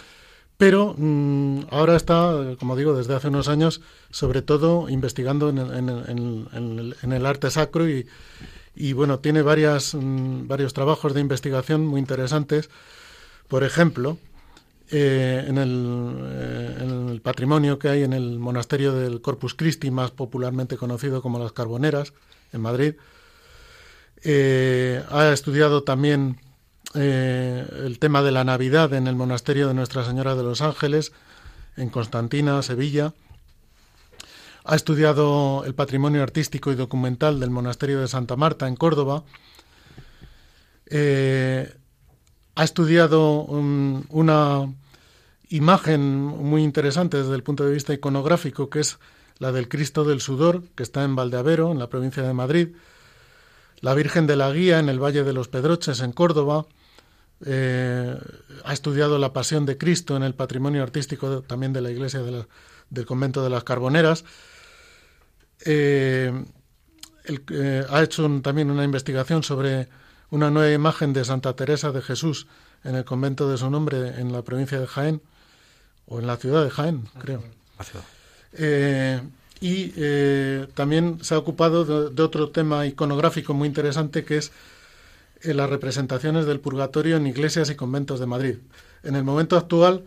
[0.57, 7.11] pero mm, ahora está, como digo, desde hace unos años, sobre todo investigando en, en
[7.13, 8.07] el arte sacro y,
[8.77, 12.69] y bueno, tiene varias, mm, varios trabajos de investigación muy interesantes.
[13.47, 14.17] Por ejemplo,
[14.91, 19.89] eh, en, el, eh, en, el, patrimonio que hay en el monasterio del Corpus Christi,
[19.89, 22.13] más popularmente conocido como las Carboneras,
[22.53, 22.95] en Madrid.
[24.23, 26.39] Eh, ha estudiado también
[26.93, 31.11] el tema de la Navidad en el monasterio de Nuestra Señora de los Ángeles,
[31.75, 33.13] en Constantina, Sevilla.
[34.69, 39.23] Ha estudiado el patrimonio artístico y documental del monasterio de Santa Marta en Córdoba.
[40.87, 41.73] Eh,
[42.53, 44.73] ha estudiado una
[45.47, 48.99] imagen muy interesante desde el punto de vista iconográfico, que es
[49.39, 52.75] la del Cristo del Sudor, que está en Valdeavero, en la provincia de Madrid.
[53.79, 56.65] La Virgen de la Guía en el Valle de los Pedroches, en Córdoba.
[57.45, 58.17] Eh,
[58.65, 62.19] ha estudiado la Pasión de Cristo en el patrimonio artístico también de la iglesia
[62.89, 64.25] del convento de las Carboneras.
[65.65, 66.31] Eh,
[67.25, 69.87] eh, ha hecho también una investigación sobre
[70.29, 72.47] una nueva imagen de Santa Teresa de Jesús
[72.83, 75.21] en el convento de su nombre en la provincia de Jaén,
[76.05, 77.43] o en la ciudad de Jaén, creo.
[78.53, 79.21] Eh,
[79.59, 79.91] y
[80.73, 84.51] también se ha ocupado de, otro tema iconográfico muy interesante que es
[85.43, 88.55] las representaciones del purgatorio en iglesias y conventos de Madrid.
[89.03, 90.03] En el momento actual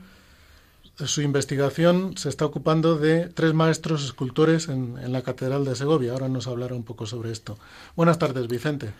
[1.06, 6.12] su investigación se está ocupando de tres maestros escultores en, la Catedral de Segovia.
[6.12, 7.58] Ahora nos hablará un poco sobre esto.
[7.96, 8.92] Buenas tardes, Vicente.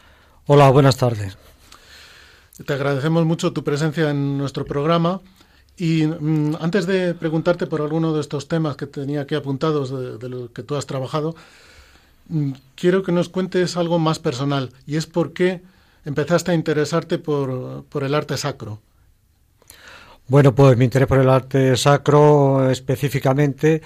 [0.47, 1.37] Hola, buenas tardes.
[2.65, 5.21] Te agradecemos mucho tu presencia en nuestro programa.
[5.77, 10.19] Y mm, antes de preguntarte por alguno de estos temas que tenía aquí apuntados de,
[10.19, 11.35] de lo que tú has trabajado,
[12.29, 14.73] mm, quiero que nos cuentes algo más personal.
[14.87, 15.63] Y es por qué
[16.05, 18.81] empezaste a interesarte por, por el arte sacro.
[20.31, 23.83] Bueno, pues mi interés por el arte sacro específicamente,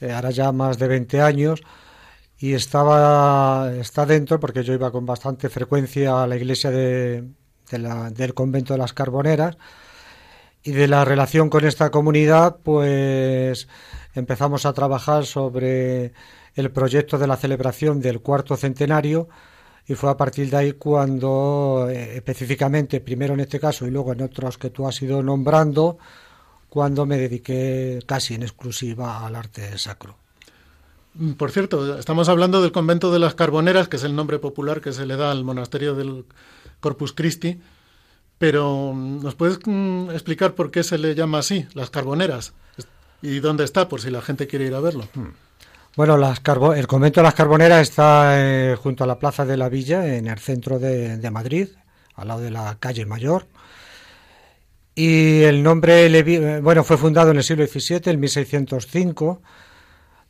[0.00, 1.62] eh, ahora ya más de 20 años,
[2.36, 7.28] y estaba está dentro porque yo iba con bastante frecuencia a la iglesia de,
[7.70, 9.56] del convento de las Carboneras
[10.64, 13.68] y de la relación con esta comunidad pues
[14.14, 16.12] empezamos a trabajar sobre
[16.56, 19.28] el proyecto de la celebración del cuarto centenario
[19.86, 24.12] y fue a partir de ahí cuando eh, específicamente, primero en este caso y luego
[24.12, 25.98] en otros que tú has ido nombrando,
[26.68, 30.16] cuando me dediqué casi en exclusiva al arte sacro.
[31.14, 34.80] Mm, por cierto, estamos hablando del convento de las Carboneras, que es el nombre popular
[34.80, 36.24] que se le da al monasterio del
[36.80, 37.60] Corpus Christi,
[38.38, 42.54] pero mm, ¿nos puedes mm, explicar por qué se le llama así, las Carboneras?
[43.22, 45.08] ¿Y dónde está, por si la gente quiere ir a verlo?
[45.14, 45.28] Hmm.
[45.96, 46.40] Bueno, las
[46.76, 50.26] el convento de las Carboneras está eh, junto a la Plaza de la Villa, en
[50.26, 51.68] el centro de, Madrid,
[52.16, 53.46] al lado de la calle Mayor.
[54.96, 59.40] Y el nombre, eh, bueno, fue fundado en el siglo XVII, en 1605.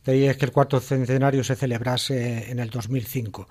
[0.05, 3.47] De ahí es que el cuarto centenario se celebrase en el 2005.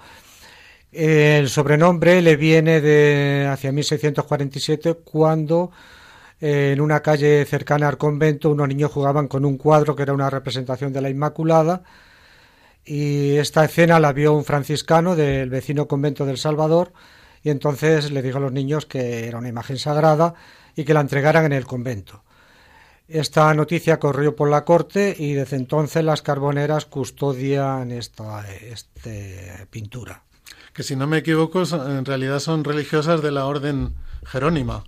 [0.93, 5.73] El sobrenombre le viene de hacia 1647, cuando
[6.41, 10.31] en una calle cercana al convento unos niños jugaban con un cuadro que era una
[10.31, 11.83] representación de la Inmaculada
[12.85, 16.93] y esta escena la vio un franciscano del vecino convento del Salvador
[17.43, 20.35] y entonces le dijo a los niños que era una imagen sagrada
[20.77, 22.25] y que la entregaran en el convento.
[23.07, 30.23] Esta noticia corrió por la corte y desde entonces las carboneras custodian esta este, pintura.
[30.73, 34.85] Que si no me equivoco, en realidad son religiosas de la orden jerónima.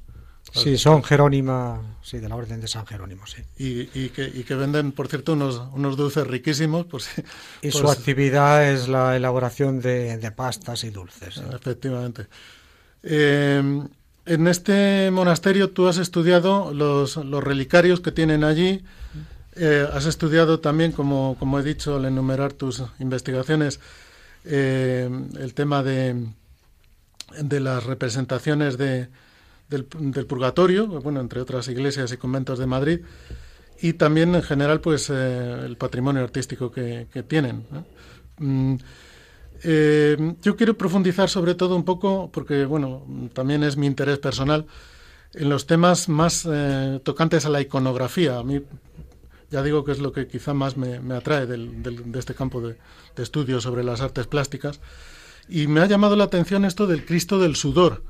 [0.57, 3.43] Sí, son Jerónima, sí, de la Orden de San Jerónimo, sí.
[3.59, 6.87] Y, que, venden, por cierto, unos, unos dulces riquísimos.
[6.87, 7.03] Por
[7.63, 11.43] y su actividad es la elaboración de, pastas y dulces.
[11.53, 12.27] Efectivamente.
[13.03, 13.83] Eh,
[14.27, 18.83] en este monasterio tú has estudiado los, los relicarios que tienen allí.
[19.55, 23.81] Eh, has estudiado también, como, como he dicho al enumerar tus investigaciones,
[24.45, 26.27] eh, el tema de,
[27.41, 29.09] de las representaciones de,
[29.69, 29.85] del,
[30.27, 33.01] purgatorio, bueno, entre otras iglesias y conventos de Madrid,
[33.81, 37.67] y también en general, pues, eh, el patrimonio artístico que, tienen.
[38.39, 38.77] Mm,
[39.65, 44.67] eh, yo quiero profundizar sobre todo un poco, porque, bueno, también es mi interés personal,
[45.35, 48.39] en los temas más eh, tocantes a la iconografía.
[48.39, 48.63] A mí,
[49.51, 52.79] ya digo que es lo que quizá más me, atrae de este campo de,
[53.17, 54.81] de estudio sobre las artes plásticas.
[55.49, 58.03] Y me ha llamado la atención esto del Cristo del sudor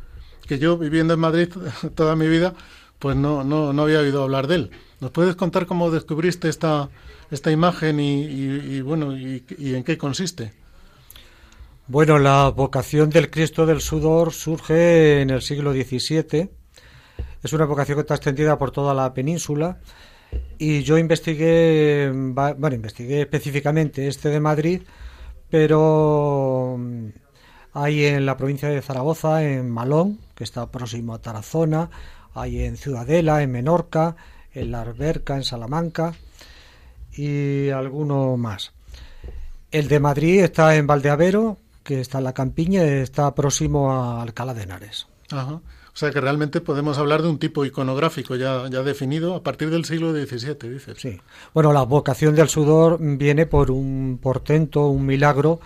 [0.47, 1.49] que yo viviendo en Madrid
[1.95, 2.55] toda mi vida,
[2.99, 4.71] pues no, no, no había oído hablar de él.
[5.01, 6.89] ¿Nos puedes contar cómo descubriste esta,
[7.31, 10.53] esta imagen y, bueno y, en qué consiste?
[11.87, 16.51] Bueno, la vocación del Cristo del Sudor surge en el siglo XVII.
[17.43, 19.79] Es una vocación que está extendida por toda la península.
[20.59, 24.83] Y yo investigué, bueno, investigué específicamente este de Madrid,
[25.51, 26.79] pero
[27.77, 31.91] hay en la provincia de Zaragoza, en Malón, que está próximo a Tarazona,
[32.35, 34.17] hay en Ciudadela, en Menorca,
[34.55, 36.15] en La Alberca, en Salamanca
[37.13, 38.73] y alguno más.
[39.71, 44.55] El de Madrid está en Valdeavero, que está en la campiña, está próximo a Alcalá
[44.55, 45.07] de Henares.
[45.33, 45.61] O
[45.93, 49.85] sea que realmente podemos hablar de un tipo iconográfico ya, ya definido a partir del
[49.85, 50.99] siglo XVII, dices.
[50.99, 51.21] Sí.
[51.53, 55.61] Bueno, la vocación del sudor viene por un portento, un milagro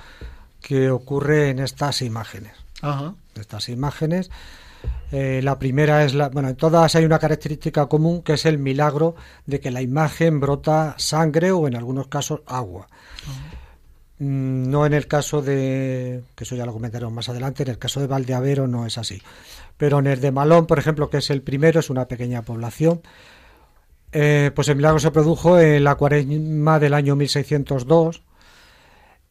[0.61, 2.53] que ocurre en estas imágenes.
[2.83, 3.15] Ajá.
[3.35, 4.31] Estas imágenes.
[5.13, 6.29] Eh, la primera es la.
[6.29, 10.41] Bueno, en todas hay una característica común que es el milagro de que la imagen
[10.41, 12.87] brota sangre o en algunos casos agua.
[14.19, 16.23] Mm, no en el caso de.
[16.37, 19.21] que eso ya lo comentaremos más adelante, en el caso de Valdeavero no es así.
[19.77, 23.01] Pero en el de Malón, por ejemplo, que es el primero, es una pequeña población.
[24.13, 28.23] Eh, pues el milagro se produjo en la cuaresma del año 1602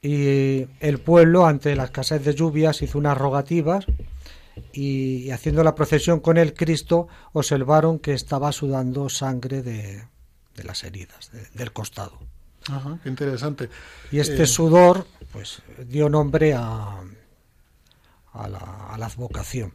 [0.02, 3.86] y el pueblo, ante la escasez de lluvias, hizo unas rogativas
[4.72, 10.06] y, haciendo la procesión con el Cristo observaron que estaba sudando sangre de,
[10.64, 12.18] las heridas, del costado.
[12.70, 13.70] Ajá, qué interesante.
[14.12, 17.00] Y este eh, sudor, pues, dio nombre a,
[18.34, 19.74] a, la, a la advocación.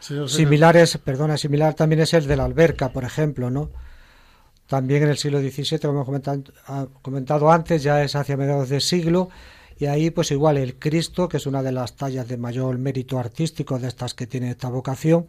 [0.00, 3.70] Similares, perdona, similar también es el de la alberca, por ejemplo, ¿no?
[4.68, 8.80] También en el siglo XVII, como hemos ah, comentado, antes, ya es hacia mediados de
[8.80, 9.30] siglo,
[9.78, 13.18] y ahí pues igual el Cristo, que es una de las tallas de mayor mérito
[13.18, 15.26] artístico de estas que tiene esta vocación,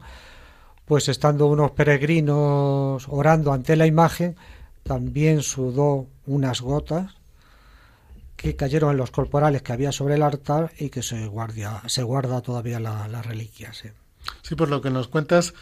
[0.86, 4.36] pues estando unos peregrinos orando ante la imagen,
[4.84, 7.14] también sudó unas gotas
[8.36, 12.80] que cayeron en los corporales que había sobre el altar y que se guarda, todavía
[12.80, 13.72] la, reliquia.
[13.72, 13.90] Sí.
[14.42, 15.54] sí, por lo que nos cuentas,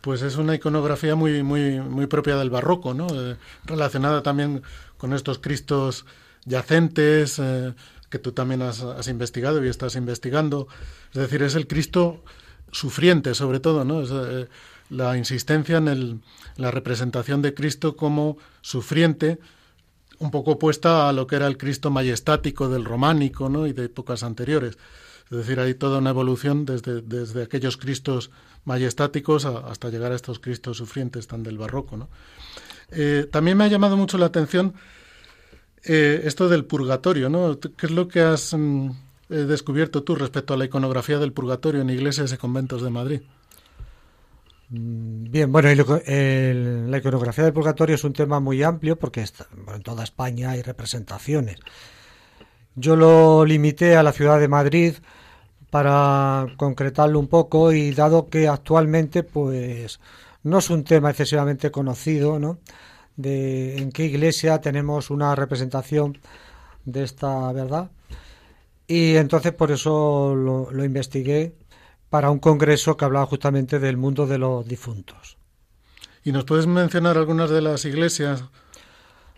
[0.00, 3.06] pues es una iconografía muy, muy, muy propia del barroco, ¿no?
[3.10, 4.62] Eh, relacionada también
[4.96, 6.06] con estos cristos
[6.44, 7.74] yacentes, eh,
[8.10, 10.68] que tú también has, investigado y estás investigando.
[11.12, 12.22] Es decir, es el Cristo
[12.72, 14.02] sufriente, sobre todo, ¿no?
[14.02, 14.48] Es, eh,
[14.90, 16.20] la insistencia en el,
[16.56, 19.38] la representación de Cristo como sufriente,
[20.18, 23.66] un poco opuesta a lo que era el Cristo majestático del románico ¿no?
[23.66, 24.78] y de épocas anteriores.
[25.30, 28.30] Es decir, hay toda una evolución desde, desde aquellos Cristos
[28.64, 31.96] majestáticos hasta llegar a estos Cristos sufrientes tan del barroco.
[31.96, 32.08] ¿no?
[32.90, 34.74] Eh, también me ha llamado mucho la atención
[35.84, 37.28] eh, esto del purgatorio.
[37.28, 37.58] ¿no?
[37.60, 38.90] ¿Qué es lo que has mm,
[39.30, 43.20] eh, descubierto tú respecto a la iconografía del purgatorio en iglesias y conventos de Madrid?
[44.70, 50.04] Mm, bien, bueno, la iconografía del purgatorio es un tema muy amplio porque en toda
[50.04, 51.58] España hay representaciones.
[52.74, 54.94] Yo lo limité a la ciudad de Madrid
[55.70, 60.00] para concretarlo un poco y dado que actualmente pues
[60.42, 62.58] no es un tema excesivamente conocido, ¿no?
[63.16, 66.18] De en qué iglesia tenemos una representación
[66.84, 67.90] de esta verdad.
[68.86, 71.54] Y entonces por eso lo, lo investigué
[72.10, 75.36] para un congreso que hablaba justamente del mundo de los difuntos.
[76.24, 78.44] ¿Y nos puedes mencionar algunas de las iglesias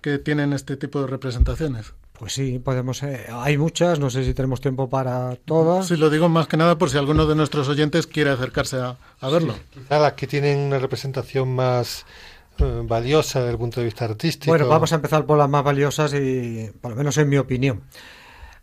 [0.01, 1.95] que tienen este tipo de representaciones?
[2.21, 3.03] Pues sí, podemos.
[3.03, 5.89] Eh, hay muchas, no sé si tenemos tiempo para todas.
[5.89, 8.99] Sí, lo digo más que nada por si alguno de nuestros oyentes quiere acercarse a,
[9.31, 9.55] verlo.
[9.73, 12.05] quizá las que tienen una representación más
[12.59, 14.53] eh, valiosa desde el punto de vista artístico.
[14.53, 17.85] Bueno, vamos a empezar por las más valiosas y, por lo menos en mi opinión.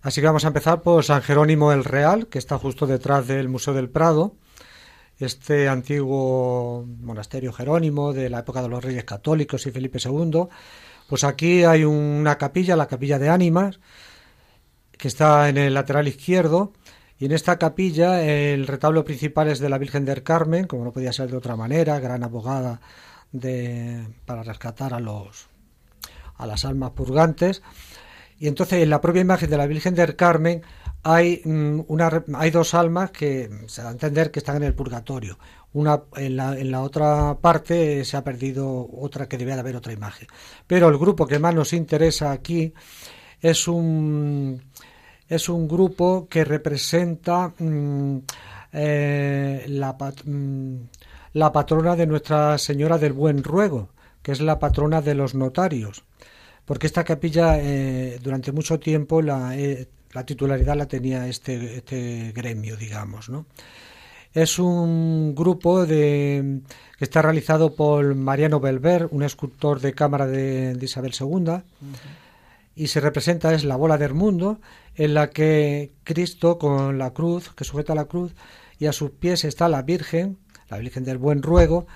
[0.04, 3.50] Así que vamos a empezar por San Jerónimo el Real, que está justo detrás del
[3.50, 4.36] Museo del Prado.
[5.18, 10.48] Este antiguo monasterio jerónimo de la época de los Reyes Católicos y Felipe II.
[11.08, 13.80] Pues aquí hay una capilla, la capilla de ánimas,
[14.98, 16.74] que está en el lateral izquierdo.
[17.20, 20.92] Y en esta capilla el retablo principal es de la Virgen del Carmen, como no
[20.92, 22.80] podía ser de otra manera, gran abogada
[24.26, 25.48] para rescatar a los
[26.38, 27.64] a las almas purgantes.
[28.40, 30.62] Y entonces en la propia imagen de la Virgen del Carmen
[31.04, 34.76] hay, mm, una, hay dos almas que se da a entender que están en el
[34.76, 35.40] purgatorio.
[35.78, 39.76] Una, en, la, en la otra parte se ha perdido otra que debe de haber
[39.76, 40.28] otra imagen.
[40.66, 42.74] Pero el grupo que más nos interesa aquí
[43.40, 44.60] es un,
[45.30, 48.18] es un grupo que representa mm,
[48.74, 50.76] eh, la, mm,
[51.34, 53.90] la patrona de Nuestra Señora del Buen Ruego,
[54.24, 56.04] que es la patrona de los notarios
[56.66, 62.34] porque esta capilla eh, durante mucho tiempo la, eh, la, titularidad la tenía este, este
[62.34, 63.46] gremio, digamos, ¿no?
[64.38, 66.62] Es un grupo de,
[67.00, 71.64] que está realizado por Mariano Belver, un escultor de cámara de, Isabel II,
[72.76, 74.60] y se representa es la bola del mundo,
[74.94, 78.36] en la que Cristo con la cruz, que sujeta la cruz,
[78.78, 80.38] y a sus pies está la Virgen,
[80.70, 81.88] la Virgen del Buen Ruego,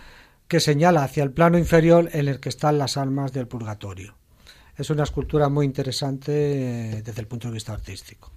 [0.47, 4.15] que señala hacia el plano inferior en el que están las almas del purgatorio
[4.77, 8.31] es una escultura muy interesante eh, desde el punto de vista artístico.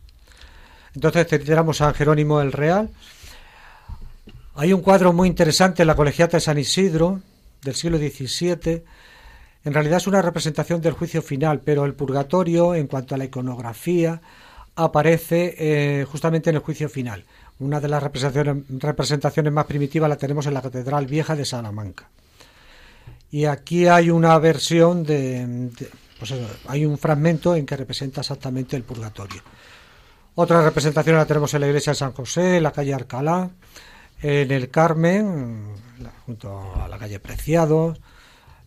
[0.95, 2.91] Entonces tenemos a Jerónimo el Real.
[4.57, 7.21] Hay un cuadro muy interesante en la Colegiata de San Isidro
[7.63, 8.85] del siglo XVII.
[9.65, 13.25] En realidad es una representación del juicio final, pero el purgatorio, en cuanto a la
[13.25, 14.23] iconografía,
[14.77, 17.25] aparece eh, justamente en el juicio final.
[17.59, 22.09] Una de las representaciones, representaciones más primitivas la tenemos en la Catedral Vieja de Salamanca.
[23.33, 25.69] Y aquí hay una versión de,
[26.17, 26.33] pues
[26.69, 29.43] hay un fragmento en que representa exactamente el purgatorio.
[30.37, 33.51] Otra representación la tenemos en la iglesia de San José, en la calle Alcalá,
[34.25, 35.67] en el Carmen,
[36.25, 38.01] junto a la calle Preciados,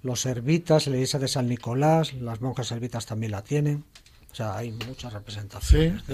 [0.03, 3.83] los servitas, la iglesia de San Nicolás, las monjas servitas también la tienen.
[4.31, 6.03] O sea, hay muchas representaciones.
[6.05, 6.13] Sí,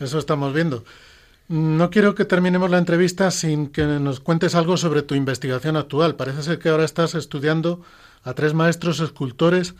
[0.00, 0.84] eso estamos viendo.
[1.48, 6.16] No quiero que terminemos la entrevista sin que nos cuentes algo sobre tu investigación actual.
[6.16, 7.80] Parece ser que ahora estás estudiando
[8.22, 9.74] a tres maestros escultores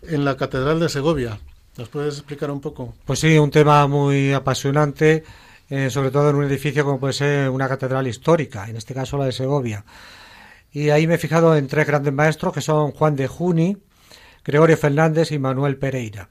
[0.00, 1.40] en la Catedral de Segovia.
[1.76, 2.94] ¿Nos puedes explicar un poco?
[3.04, 5.24] Pues sí, un tema muy apasionante,
[5.68, 9.18] eh, sobre todo en un edificio como puede ser una catedral histórica, en este caso
[9.18, 9.84] la de Segovia.
[10.72, 13.76] Y ahí me he fijado en tres grandes maestros que son Juan de Juni,
[14.44, 16.28] Gregorio Fernández y Manuel Pereira.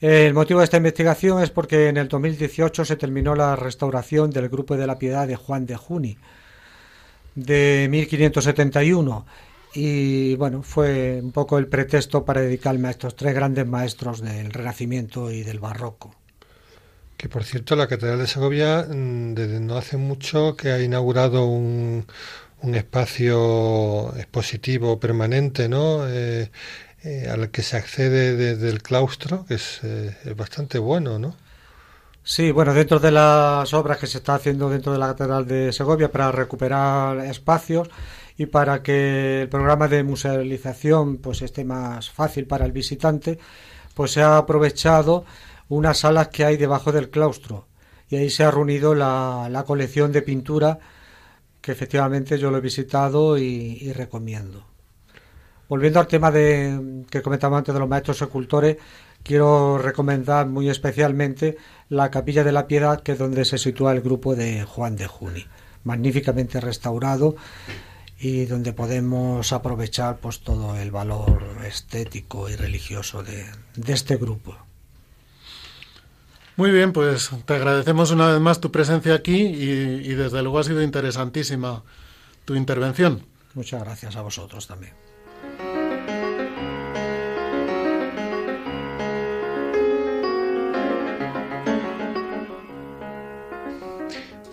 [0.00, 4.48] El motivo de esta investigación es porque en el 2018 se terminó la restauración del
[4.48, 6.18] Grupo de la Piedad de Juan de Juni
[7.34, 9.26] de 1571
[9.74, 14.52] y bueno, fue un poco el pretexto para dedicarme a estos tres grandes maestros del
[14.52, 16.14] Renacimiento y del Barroco.
[17.22, 21.46] Que por cierto, la Catedral de Segovia, mm, desde no hace mucho que ha inaugurado
[21.46, 22.04] un,
[22.62, 26.08] un espacio expositivo permanente, ¿no?
[26.08, 26.50] Eh,
[27.04, 31.36] eh, al que se accede desde el claustro, que es, eh, es, bastante bueno, ¿no?
[32.24, 35.72] Sí, bueno, dentro de las obras que se está haciendo dentro de la Catedral de
[35.72, 37.88] Segovia para recuperar espacios,
[38.36, 43.38] y para que el programa de musealización pues esté más fácil para el visitante,
[43.94, 45.24] pues se ha aprovechado
[45.68, 47.66] unas salas que hay debajo del claustro
[48.08, 50.78] y ahí se ha reunido la, colección de pintura
[51.60, 54.66] que efectivamente yo lo he visitado y, recomiendo.
[55.68, 58.76] Volviendo al tema de, que comentaba antes de los maestros escultores,
[59.22, 61.56] quiero recomendar muy especialmente
[61.88, 65.06] la Capilla de la Piedad, que es donde se sitúa el grupo de Juan de
[65.06, 65.46] Juni,
[65.84, 67.36] magníficamente restaurado
[68.22, 73.46] y donde podemos aprovechar pues todo el valor estético y religioso de,
[73.86, 74.56] este grupo.
[76.56, 79.70] Muy bien, pues te agradecemos una vez más tu presencia aquí y,
[80.04, 81.82] y desde luego ha sido interesantísima
[82.44, 83.24] tu intervención.
[83.54, 84.92] Muchas gracias a vosotros también.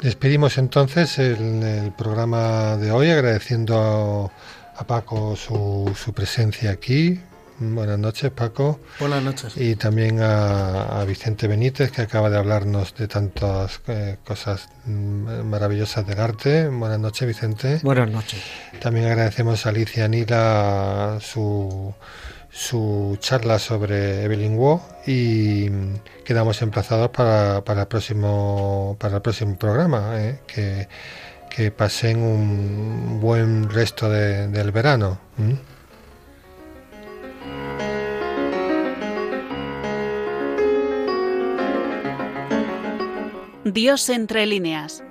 [0.02, 4.32] Despedimos entonces el, programa de hoy agradeciendo
[4.78, 7.20] a, Paco su, presencia aquí.
[7.60, 8.80] Buenas noches, Paco.
[9.00, 9.58] Buenas noches.
[9.58, 16.08] Y también a, Vicente Benítez, que acaba de hablarnos de tantas eh, cosas mm, maravillosas
[16.08, 16.68] del arte.
[16.70, 17.80] Buenas noches, Vicente.
[17.84, 18.42] Buenas noches.
[18.82, 21.94] También agradecemos a Alicia Nila su
[22.52, 25.70] su charla sobre Evelyn Waugh y
[26.26, 30.14] quedamos emplazados para, para, el, próximo, para el próximo programa.
[30.20, 30.40] ¿eh?
[30.48, 30.88] Que,
[31.50, 35.20] que, pasen un buen resto del verano.
[43.74, 45.04] Dios entre líneas.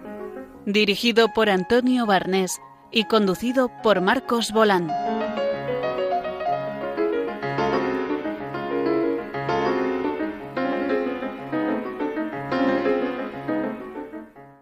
[0.67, 2.59] Dirigido por Antonio Barnés
[2.91, 4.91] y conducido por Marcos Bolán.